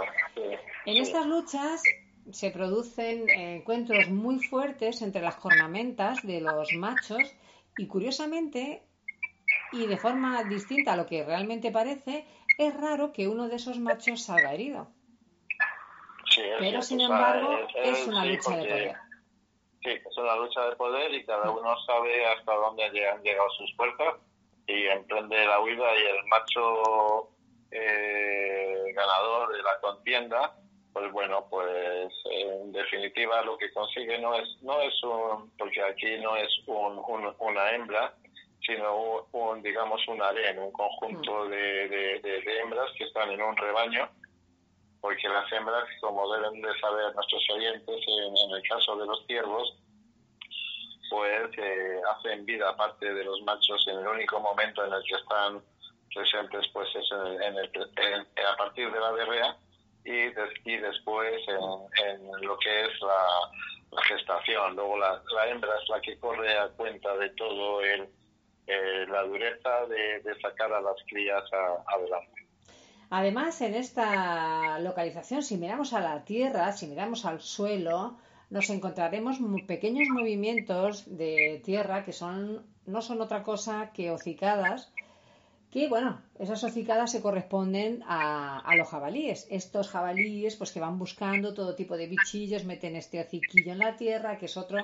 En 0.85 0.97
estas 0.97 1.25
luchas 1.25 1.83
se 2.31 2.51
producen 2.51 3.29
encuentros 3.29 4.09
muy 4.09 4.39
fuertes 4.39 5.01
entre 5.01 5.21
las 5.21 5.35
cornamentas 5.35 6.25
de 6.25 6.41
los 6.41 6.73
machos 6.73 7.35
y 7.77 7.87
curiosamente 7.87 8.83
y 9.71 9.87
de 9.87 9.97
forma 9.97 10.43
distinta 10.43 10.93
a 10.93 10.95
lo 10.95 11.05
que 11.05 11.23
realmente 11.23 11.71
parece, 11.71 12.25
es 12.57 12.73
raro 12.73 13.13
que 13.13 13.27
uno 13.27 13.47
de 13.47 13.55
esos 13.55 13.77
machos 13.79 14.23
salga 14.23 14.53
herido. 14.53 14.87
Pero 16.59 16.81
sin 16.81 17.01
embargo 17.01 17.67
es, 17.75 18.07
una 18.07 18.25
lucha 18.25 18.55
de 18.57 18.65
poder. 18.65 18.95
Sí, 19.83 19.89
es 19.89 20.17
una 20.17 20.35
lucha 20.35 20.61
de 20.69 20.75
poder 20.75 21.13
y 21.13 21.25
cada 21.25 21.51
uno 21.51 21.75
sabe 21.85 22.25
hasta 22.25 22.53
dónde 22.53 22.83
han 22.83 23.21
llegado 23.21 23.49
sus 23.51 23.75
fuerzas 23.75 24.15
y 24.69 24.85
emprende 24.87 25.45
la 25.45 25.59
huida 25.59 25.95
y 25.97 26.05
el 26.05 26.25
macho 26.25 27.29
eh, 27.71 28.93
ganador 28.93 29.51
de 29.51 29.63
la 29.63 29.79
contienda 29.81 30.55
pues 30.93 31.11
bueno, 31.11 31.45
pues 31.49 32.11
en 32.25 32.71
definitiva 32.71 33.41
lo 33.43 33.57
que 33.57 33.71
consigue 33.71 34.17
no 34.19 34.35
es, 34.35 34.47
no 34.61 34.81
es 34.81 35.03
un, 35.03 35.51
porque 35.57 35.81
aquí 35.83 36.17
no 36.17 36.35
es 36.35 36.49
un, 36.65 37.01
una 37.39 37.71
hembra, 37.71 38.13
sino 38.65 39.25
un, 39.31 39.61
digamos 39.61 40.05
un 40.07 40.21
harén, 40.21 40.59
un 40.59 40.71
conjunto 40.71 41.45
mm. 41.45 41.49
de, 41.49 41.89
de, 42.19 42.59
hembras 42.59 42.91
que 42.97 43.05
están 43.05 43.29
en 43.31 43.41
un 43.41 43.55
rebaño, 43.55 44.09
porque 44.99 45.29
las 45.29 45.51
hembras, 45.51 45.85
como 46.01 46.33
deben 46.33 46.61
de 46.61 46.79
saber 46.79 47.15
nuestros 47.15 47.49
oyentes, 47.51 48.05
en, 48.07 48.51
el 48.51 48.63
caso 48.67 48.97
de 48.97 49.05
los 49.05 49.25
ciervos, 49.25 49.77
pues 51.09 51.49
eh, 51.57 52.01
hacen 52.15 52.45
vida 52.45 52.69
aparte 52.69 53.13
de 53.13 53.23
los 53.23 53.41
machos 53.41 53.85
en 53.87 53.99
el 53.99 54.07
único 54.07 54.39
momento 54.39 54.85
en 54.85 54.93
el 54.93 55.03
que 55.03 55.15
están 55.15 55.61
presentes, 56.13 56.67
pues 56.73 56.87
es 56.95 57.11
en, 57.11 57.57
el, 57.57 58.27
a 58.45 58.57
partir 58.57 58.91
de 58.91 58.99
la 58.99 59.11
berrea 59.11 59.57
y, 60.03 60.71
y 60.71 60.77
después 60.77 61.41
en, 61.47 62.45
lo 62.45 62.57
que 62.57 62.85
es 62.85 63.01
la, 63.01 64.01
gestación. 64.03 64.75
Luego 64.75 64.97
la, 64.97 65.21
hembra 65.47 65.71
es 65.81 65.89
la 65.89 65.99
que 66.01 66.17
corre 66.19 66.57
a 66.57 66.69
cuenta 66.69 67.15
de 67.17 67.29
todo 67.31 67.81
el, 67.81 68.07
eh, 68.67 69.05
la 69.09 69.23
dureza 69.23 69.85
de, 69.87 70.21
sacar 70.41 70.71
a 70.71 70.81
las 70.81 70.95
crías 71.07 71.43
adelante. 71.87 72.47
Además, 73.11 73.59
en 73.61 73.73
esta 73.73 74.77
localización, 74.79 75.41
si 75.41 75.57
miramos 75.57 75.93
a 75.93 75.99
la 75.99 76.23
tierra, 76.23 76.71
si 76.71 76.85
miramos 76.85 77.25
al 77.25 77.41
suelo, 77.41 78.17
nos 78.49 78.69
encontraremos 78.69 79.37
pequeños 79.67 80.07
movimientos 80.09 81.05
de 81.05 81.61
tierra 81.63 82.03
que 82.03 82.13
son 82.13 82.65
no 82.85 83.01
son 83.01 83.21
otra 83.21 83.43
cosa 83.43 83.91
que 83.93 84.11
hocicadas 84.11 84.91
que 85.71 85.87
bueno, 85.87 86.21
esas 86.39 86.63
hocicadas 86.63 87.11
se 87.11 87.21
corresponden 87.21 88.03
a, 88.07 88.63
los 88.75 88.89
jabalíes. 88.89 89.47
Estos 89.51 89.89
jabalíes, 89.89 90.55
pues 90.55 90.71
que 90.71 90.79
van 90.79 90.97
buscando 90.97 91.53
todo 91.53 91.75
tipo 91.75 91.95
de 91.95 92.07
bichillos, 92.07 92.65
meten 92.65 92.95
este 92.95 93.21
hociquillo 93.21 93.73
en 93.73 93.79
la 93.79 93.95
tierra, 93.95 94.39
que 94.39 94.47
es 94.47 94.57
otro 94.57 94.83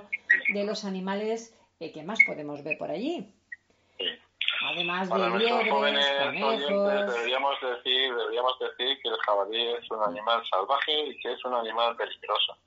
de 0.54 0.64
los 0.64 0.86
animales 0.86 1.58
eh, 1.80 1.92
que 1.92 2.04
más 2.04 2.20
podemos 2.28 2.64
ver 2.64 2.78
por 2.78 2.92
allí. 2.92 3.34
Además 4.64 5.10
de 5.10 5.40
liebres, 5.40 5.70
conejos... 5.70 6.60
Deberíamos 6.60 7.56
decir, 7.62 8.16
deberíamos 8.16 8.60
decir 8.60 9.00
que 9.02 9.10
el 9.10 9.18
jabalí 9.26 9.68
es 9.74 9.90
un 9.90 10.04
animal 10.04 10.44
salvaje 10.48 11.08
y 11.08 11.18
que 11.18 11.34
es 11.34 11.46
un 11.46 11.56
animal 11.56 11.96
peligroso. 11.96 12.58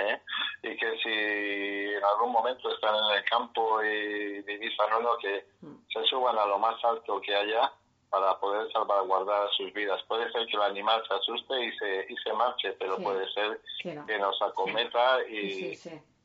¿Eh? 0.00 0.20
y 0.62 0.76
que 0.76 0.98
si 0.98 1.94
en 1.94 2.04
algún 2.04 2.32
momento 2.32 2.72
están 2.72 2.94
en 2.94 3.18
el 3.18 3.24
campo 3.24 3.82
y 3.82 4.42
divisan 4.42 4.88
uno, 4.98 5.16
que 5.20 5.46
mm. 5.60 5.76
se 5.92 6.04
suban 6.04 6.38
a 6.38 6.46
lo 6.46 6.58
más 6.58 6.82
alto 6.84 7.20
que 7.20 7.34
haya 7.34 7.72
para 8.10 8.38
poder 8.40 8.70
salvaguardar 8.72 9.48
sus 9.56 9.72
vidas. 9.72 10.02
Puede 10.08 10.30
ser 10.32 10.46
que 10.46 10.56
el 10.56 10.62
animal 10.62 11.02
se 11.06 11.14
asuste 11.14 11.64
y 11.64 11.72
se, 11.78 12.06
y 12.08 12.16
se 12.16 12.32
marche, 12.32 12.72
pero 12.72 12.98
puede 12.98 13.30
ser 13.32 13.60
que 13.82 14.18
nos 14.18 14.40
acometa 14.42 15.24
y, 15.28 15.78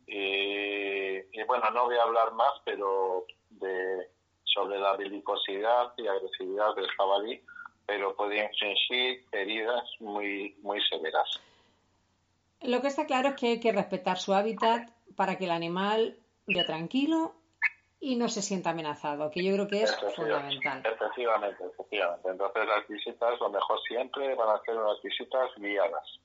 y, 0.08 1.44
bueno, 1.44 1.70
no 1.72 1.86
voy 1.86 1.98
a 1.98 2.04
hablar 2.04 2.34
más, 2.34 2.54
pero 2.66 3.26
de 3.52 4.10
sobre 4.44 4.80
la 4.80 4.96
belicosidad 4.96 5.94
y 5.98 6.08
agresividad 6.08 6.74
del 6.76 6.90
jabalí, 6.92 7.42
pero 7.86 8.16
puede 8.16 8.44
infligir 8.44 9.24
heridas 9.32 9.84
muy, 10.00 10.56
muy 10.62 10.82
severas. 10.88 11.40
Lo 12.62 12.82
que 12.82 12.88
está 12.88 13.06
claro 13.06 13.30
es 13.30 13.36
que 13.36 13.48
hay 13.48 13.60
que 13.60 13.72
respetar 13.72 14.18
su 14.18 14.34
hábitat 14.34 14.90
para 15.16 15.38
que 15.38 15.46
el 15.46 15.52
animal 15.52 16.18
viva 16.48 16.66
tranquilo 16.66 17.36
y 18.00 18.16
no 18.16 18.30
se 18.30 18.42
sienta 18.42 18.72
amenazado, 18.72 19.32
que 19.32 19.44
yo 19.44 19.54
creo 19.54 19.68
que 19.68 19.84
es 19.84 19.96
fundamental. 20.16 20.84
Efectivamente, 20.86 21.64
efectivamente. 21.66 22.30
Entonces 22.30 22.68
las 22.68 22.88
visitas, 22.88 23.40
lo 23.40 23.50
mejor 23.50 23.80
siempre 23.88 24.36
van 24.36 24.50
a 24.50 24.62
ser 24.64 24.78
unas 24.78 25.02
visitas 25.02 25.50
guiadas. 25.58 26.20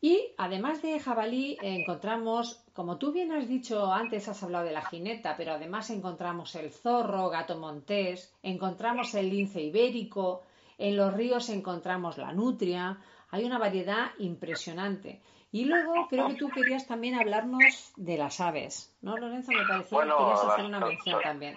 Y 0.00 0.34
además 0.36 0.82
de 0.82 1.00
jabalí 1.00 1.56
encontramos, 1.62 2.62
como 2.74 2.98
tú 2.98 3.12
bien 3.12 3.32
has 3.32 3.48
dicho 3.48 3.90
antes, 3.90 4.28
has 4.28 4.42
hablado 4.42 4.66
de 4.66 4.72
la 4.72 4.84
jineta, 4.84 5.34
pero 5.36 5.52
además 5.52 5.88
encontramos 5.88 6.54
el 6.56 6.70
zorro, 6.70 7.30
gato 7.30 7.56
montés, 7.56 8.34
encontramos 8.42 9.14
el 9.14 9.30
lince 9.30 9.62
ibérico, 9.62 10.42
en 10.76 10.96
los 10.96 11.14
ríos 11.14 11.48
encontramos 11.48 12.18
la 12.18 12.32
nutria, 12.32 12.98
hay 13.30 13.44
una 13.44 13.58
variedad 13.58 14.10
impresionante. 14.18 15.22
Y 15.54 15.66
luego 15.66 16.08
creo 16.10 16.26
que 16.30 16.34
tú 16.34 16.50
querías 16.50 16.84
también 16.88 17.14
hablarnos 17.14 17.92
de 17.94 18.18
las 18.18 18.40
aves, 18.40 18.92
¿no, 19.02 19.16
Lorenzo? 19.16 19.52
Me 19.52 19.64
parecía 19.64 20.00
que 20.00 20.10
querías 20.10 20.44
hacer 20.44 20.64
una 20.64 20.80
mención 20.80 21.22
también. 21.22 21.56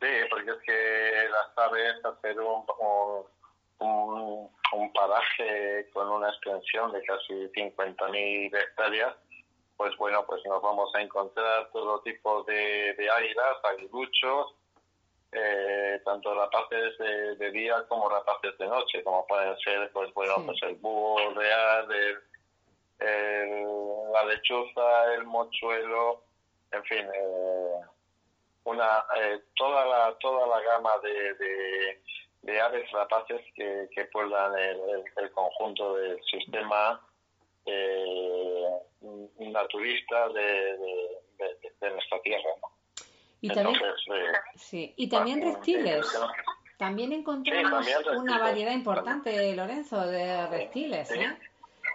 Sí, 0.00 0.08
porque 0.28 0.50
es 0.50 0.56
que 0.66 1.28
las 1.30 1.56
aves, 1.56 2.04
hacer 2.04 2.40
un, 2.40 2.64
un, 3.78 4.92
paraje 4.92 5.88
con 5.92 6.08
una 6.08 6.30
extensión 6.30 6.90
de 6.90 7.00
casi 7.04 7.34
50.000 7.34 8.52
hectáreas, 8.52 9.14
pues 9.76 9.96
bueno, 9.96 10.26
pues 10.26 10.44
nos 10.44 10.60
vamos 10.60 10.92
a 10.96 11.02
encontrar 11.02 11.70
todo 11.70 12.00
tipo 12.00 12.42
de, 12.42 12.94
de 12.94 13.08
águilas, 13.08 13.58
aguiluchos, 13.62 14.56
eh, 15.30 16.02
tanto 16.04 16.34
rapaces 16.34 16.98
de, 16.98 17.36
de, 17.36 17.50
día 17.52 17.76
como 17.86 18.08
rapaces 18.08 18.58
de 18.58 18.66
noche, 18.66 19.04
como 19.04 19.24
pueden 19.24 19.56
ser, 19.58 19.88
pues 19.92 20.12
bueno, 20.14 20.34
pues 20.44 20.60
el 20.64 20.74
búho 20.74 21.30
real, 21.30 21.92
el 21.92 22.18
la 22.98 24.24
lechuza, 24.24 25.14
el 25.14 25.24
mochuelo, 25.24 26.22
en 26.72 26.84
fin, 26.84 27.04
eh, 27.04 27.80
una 28.64 29.04
eh, 29.16 29.40
toda 29.54 29.84
la 29.84 30.14
toda 30.18 30.46
la 30.46 30.60
gama 30.62 30.90
de, 31.02 31.98
de, 32.42 32.60
aves 32.60 32.90
rapaces 32.92 33.40
que, 33.54 33.88
que 33.94 34.04
pueblan 34.06 34.52
el, 34.58 35.30
conjunto 35.32 35.96
del 35.96 36.18
sistema 36.24 37.00
eh, 37.66 38.70
naturista 39.38 40.28
de, 40.28 40.78
de, 41.80 41.90
nuestra 41.90 42.20
tierra. 42.22 42.50
Y 43.40 43.48
también, 43.50 43.80
sí. 44.56 44.94
y 44.96 45.08
también 45.08 45.42
reptiles. 45.42 46.06
También 46.78 47.12
encontramos 47.12 47.86
una 48.16 48.38
variedad 48.38 48.72
importante, 48.72 49.54
Lorenzo, 49.54 50.06
de 50.06 50.46
reptiles. 50.46 51.10
¿eh? 51.10 51.36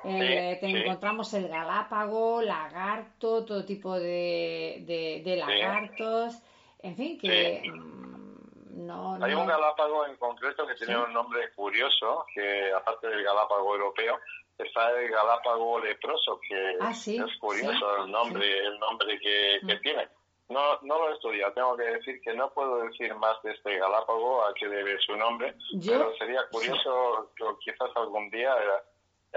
Eh, 0.03 0.57
te 0.59 0.67
encontramos 0.67 1.33
el 1.33 1.47
galápago, 1.47 2.41
lagarto, 2.41 3.45
todo 3.45 3.63
tipo 3.63 3.99
de, 3.99 4.83
de, 5.23 5.35
lagartos, 5.35 6.41
en 6.79 6.95
fin, 6.95 7.19
que 7.19 7.61
mm, 7.71 8.85
no, 8.87 9.23
Hay 9.23 9.33
un 9.33 9.45
galápago 9.45 10.07
en 10.07 10.15
concreto 10.15 10.65
que 10.65 10.73
tiene 10.73 10.97
un 10.97 11.13
nombre 11.13 11.51
curioso, 11.53 12.25
que 12.33 12.71
aparte 12.73 13.07
del 13.07 13.23
galápago 13.23 13.75
europeo, 13.75 14.19
está 14.57 14.89
el 14.99 15.09
galápago 15.09 15.79
leproso, 15.79 16.39
que 16.47 16.77
ah, 16.79 16.91
es 16.91 17.37
curioso 17.39 18.03
el 18.03 18.11
nombre, 18.11 18.59
el 18.59 18.79
nombre 18.79 19.19
que, 19.19 19.59
que 19.67 19.75
mm. 19.75 19.81
tiene. 19.81 20.07
No, 20.49 20.79
no 20.81 20.99
lo 20.99 21.09
he 21.09 21.13
estudiado, 21.13 21.53
tengo 21.53 21.77
que 21.77 21.83
decir 21.83 22.19
que 22.21 22.33
no 22.33 22.51
puedo 22.51 22.83
decir 22.83 23.15
más 23.15 23.41
de 23.41 23.51
este 23.51 23.77
galápago 23.77 24.43
a 24.43 24.53
qué 24.53 24.67
debe 24.67 24.99
su 24.99 25.15
nombre, 25.15 25.55
pero 25.85 26.13
sería 26.17 26.41
curioso 26.51 27.31
que 27.37 27.45
quizás 27.63 27.89
algún 27.95 28.29
día 28.31 28.53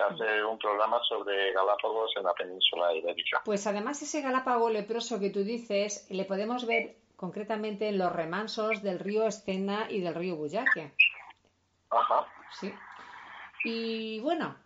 hacer 0.02 0.44
un 0.44 0.58
programa 0.58 1.00
sobre 1.08 1.52
Galápagos 1.52 2.12
en 2.16 2.24
la 2.24 2.34
península 2.34 2.92
ibérica. 2.94 3.42
Pues 3.44 3.66
además 3.66 4.02
ese 4.02 4.20
Galápago 4.20 4.70
leproso 4.70 5.20
que 5.20 5.30
tú 5.30 5.44
dices, 5.44 6.06
le 6.10 6.24
podemos 6.24 6.66
ver 6.66 6.96
concretamente 7.16 7.88
en 7.88 7.98
los 7.98 8.12
remansos 8.12 8.82
del 8.82 8.98
río 8.98 9.26
Escena 9.26 9.86
y 9.88 10.00
del 10.00 10.14
río 10.14 10.36
Buyaque. 10.36 10.92
Ajá. 11.90 12.26
Sí. 12.60 12.74
Y 13.64 14.20
bueno, 14.20 14.56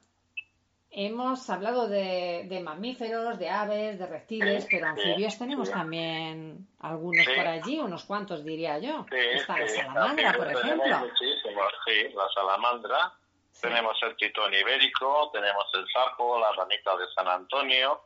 hemos 0.90 1.48
hablado 1.50 1.88
de, 1.88 2.60
mamíferos, 2.64 3.38
de 3.38 3.50
aves, 3.50 3.98
de 3.98 4.06
reptiles, 4.06 4.66
pero 4.70 4.88
anfibios 4.88 5.38
tenemos 5.38 5.70
también 5.70 6.66
algunos 6.80 7.26
por 7.26 7.46
allí, 7.46 7.78
unos 7.78 8.04
cuantos 8.04 8.44
diría 8.44 8.78
yo. 8.78 9.06
Está 9.10 9.58
la 9.58 9.68
salamandra, 9.68 10.32
por 10.32 10.50
ejemplo. 10.50 11.10
Sí, 11.18 12.08
la 12.14 12.28
salamandra 12.34 13.12
tenemos 13.60 14.00
el 14.02 14.16
titón 14.16 14.52
ibérico, 14.54 15.30
tenemos 15.32 15.66
el 15.74 15.86
sapo, 15.92 16.38
la 16.38 16.52
ranita 16.52 16.96
de 16.96 17.06
San 17.14 17.28
Antonio, 17.28 18.00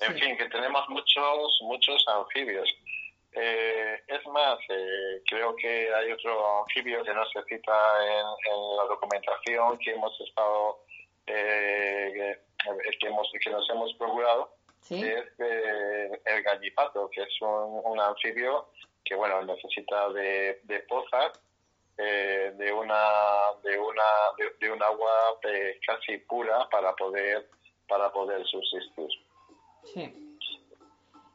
en 0.00 0.16
fin, 0.18 0.36
que 0.36 0.48
tenemos 0.48 0.88
muchos, 0.88 1.58
muchos 1.62 2.04
anfibios. 2.08 2.68
Eh, 3.32 4.02
es 4.06 4.26
más, 4.26 4.58
eh, 4.68 5.22
creo 5.28 5.54
que 5.56 5.92
hay 5.92 6.12
otro 6.12 6.62
anfibio 6.62 7.02
que 7.02 7.12
no 7.12 7.24
se 7.26 7.42
cita 7.44 7.72
en, 8.04 8.76
la 8.76 8.84
documentación 8.84 9.78
que 9.78 9.92
hemos 9.92 10.18
estado, 10.20 10.80
eh, 11.26 12.38
que, 13.00 13.06
hemos, 13.06 13.30
que 13.42 13.50
nos 13.50 13.68
hemos 13.70 13.92
procurado, 13.94 14.54
es 14.90 15.24
el 15.38 16.42
gallipato, 16.42 17.10
que 17.10 17.22
es 17.22 17.40
un, 17.42 18.00
anfibio 18.00 18.70
que, 19.04 19.14
bueno, 19.14 19.42
necesita 19.42 20.08
de, 20.10 20.60
de 20.62 20.80
pozas 20.80 21.32
eh, 21.98 22.52
de 22.56 22.72
una 22.72 23.08
de 23.62 23.78
una 23.78 24.04
de, 24.60 24.70
un 24.70 24.82
agua 24.82 25.10
eh, 25.42 25.78
casi 25.86 26.18
pura 26.18 26.68
para 26.70 26.94
poder 26.94 27.48
para 27.88 28.10
poder 28.12 28.46
subsistir. 28.46 29.08
Sí. 29.92 30.38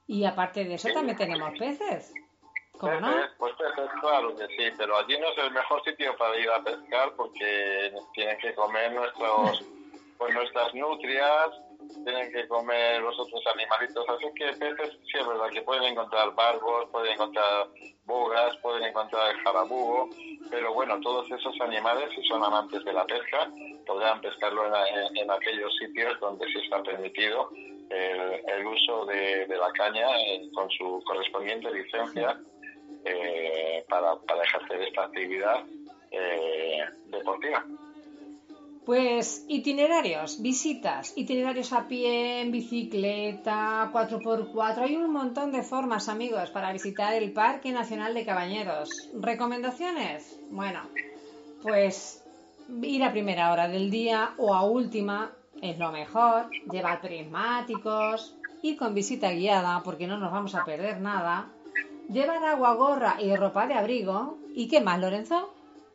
Y 0.08 0.26
aparte 0.26 0.63
de 0.65 0.76
eso 0.76 0.89
también 0.93 1.17
tenemos 1.17 1.58
peces. 1.58 2.13
¿Cómo 2.78 2.99
no? 2.99 3.13
Pues 3.38 3.54
peces, 3.56 3.89
claro 4.02 4.36
que 4.36 4.47
sí, 4.47 4.76
pero 4.78 4.97
allí 4.97 5.17
no 5.19 5.30
es 5.30 5.38
el 5.38 5.52
mejor 5.52 5.84
sitio 5.84 6.15
para 6.17 6.38
ir 6.38 6.49
a 6.49 6.63
pescar 6.63 7.13
porque 7.15 7.93
tienen 8.13 8.38
que 8.39 8.54
comer 8.56 8.91
nuestros 8.93 9.63
pues 10.17 10.34
nuestras 10.34 10.73
nutrias 10.73 11.49
tienen 12.03 12.32
que 12.32 12.47
comer 12.47 13.01
los 13.01 13.17
otros 13.19 13.41
animalitos. 13.53 14.08
Así 14.10 14.25
que 14.36 14.53
peces, 14.53 14.97
sí 15.12 15.17
es 15.19 15.27
verdad 15.27 15.49
que 15.49 15.62
pueden 15.62 15.84
encontrar 15.84 16.34
barbos, 16.36 16.89
pueden 16.91 17.13
encontrar 17.13 17.67
bogas, 18.06 18.58
pueden 18.58 18.84
encontrar 18.84 19.36
jarabugo, 19.43 20.10
pero 20.49 20.73
bueno, 20.73 20.99
todos 21.01 21.29
esos 21.32 21.60
animales, 21.62 22.10
si 22.15 22.23
son 22.27 22.43
amantes 22.43 22.84
de 22.84 22.93
la 22.93 23.06
pesca, 23.06 23.49
podrán 23.86 24.21
pescarlo 24.21 24.65
en, 24.65 25.32
aquellos 25.32 25.73
sitios 25.77 26.19
donde 26.19 26.45
sí 26.47 26.60
está 26.60 26.82
permitido 26.84 27.49
el, 27.89 28.65
uso 28.65 29.06
de, 29.06 29.47
la 29.47 29.71
caña 29.73 30.08
eh, 30.27 30.49
con 30.53 30.69
su 30.71 31.01
correspondiente 31.06 31.71
licencia 31.71 32.39
eh, 33.06 33.86
para, 33.88 34.15
para 34.15 34.43
ejercer 34.43 34.82
esta 34.82 35.03
actividad 35.06 35.63
eh, 36.12 36.84
deportiva. 37.08 37.65
Pues 38.85 39.45
itinerarios, 39.47 40.41
visitas, 40.41 41.13
itinerarios 41.15 41.71
a 41.71 41.87
pie, 41.87 42.41
en 42.41 42.51
bicicleta, 42.51 43.89
4x4. 43.93 44.79
Hay 44.79 44.97
un 44.97 45.09
montón 45.09 45.53
de 45.53 45.63
formas, 45.63 46.09
amigos, 46.09 46.49
para 46.49 46.73
visitar 46.73 47.13
el 47.13 47.31
Parque 47.31 47.71
Nacional 47.71 48.13
de 48.13 48.25
Cabañeros. 48.25 49.09
¿Recomendaciones? 49.13 50.37
Bueno, 50.51 50.81
pues 51.61 52.25
ir 52.81 53.03
a 53.03 53.13
primera 53.13 53.53
hora 53.53 53.69
del 53.69 53.89
día 53.89 54.33
o 54.37 54.53
a 54.53 54.65
última 54.65 55.31
es 55.61 55.79
lo 55.79 55.93
mejor. 55.93 56.49
Llevar 56.69 56.99
prismáticos, 56.99 58.35
ir 58.63 58.75
con 58.75 58.93
visita 58.93 59.31
guiada 59.31 59.81
porque 59.81 60.07
no 60.07 60.17
nos 60.17 60.33
vamos 60.33 60.55
a 60.55 60.65
perder 60.65 60.99
nada. 60.99 61.47
Llevar 62.09 62.43
agua, 62.43 62.73
gorra 62.73 63.15
y 63.21 63.33
ropa 63.33 63.65
de 63.65 63.75
abrigo. 63.75 64.39
¿Y 64.53 64.67
qué 64.67 64.81
más, 64.81 64.99
Lorenzo? 64.99 65.53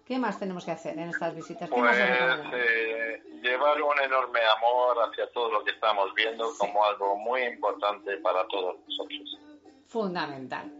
¿Qué 0.08 0.18
más 0.18 0.38
tenemos 0.38 0.64
que 0.64 0.70
hacer 0.70 0.98
en 0.98 1.10
estas 1.10 1.34
visitas? 1.36 1.68
pues 1.68 1.96
eh, 1.98 3.22
llevar 3.42 3.82
un 3.82 4.00
enorme 4.00 4.40
amor 4.56 4.96
hacia 5.06 5.30
todo 5.32 5.52
lo 5.52 5.62
que 5.62 5.72
estamos 5.72 6.14
viendo 6.14 6.50
como 6.56 6.82
algo 6.82 7.14
muy 7.16 7.42
importante 7.42 8.16
para 8.16 8.48
todos 8.48 8.76
nosotros. 8.88 9.38
Fundamental. 9.86 10.72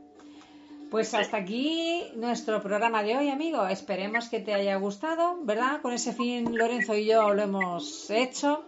Pues 0.91 1.13
hasta 1.13 1.37
aquí 1.37 2.11
nuestro 2.15 2.63
programa 2.63 3.03
de 3.03 3.19
hoy, 3.19 3.29
amigo. 3.29 3.67
Esperemos 3.67 4.31
que 4.31 4.41
te 4.41 4.55
haya 4.55 4.77
gustado, 4.77 5.37
¿verdad? 5.43 5.83
Con 5.83 5.93
ese 5.93 6.15
fin, 6.15 6.57
Lorenzo 6.57 6.95
y 6.95 7.05
yo 7.05 7.35
lo 7.35 7.43
hemos 7.43 8.09
hecho. 8.09 8.65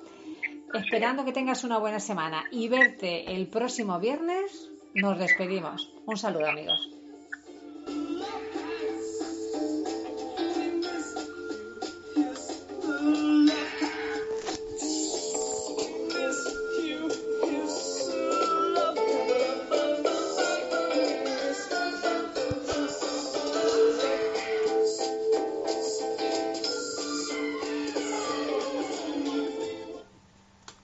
Esperando 0.75 1.25
que 1.25 1.33
tengas 1.33 1.65
una 1.65 1.79
buena 1.79 2.01
semana 2.01 2.45
y 2.51 2.69
verte 2.69 3.35
el 3.35 3.47
próximo 3.47 3.99
viernes, 3.99 4.71
nos 4.93 5.19
despedimos. 5.19 5.91
Un 6.05 6.19
saludo, 6.19 6.51
amigos. 6.51 7.00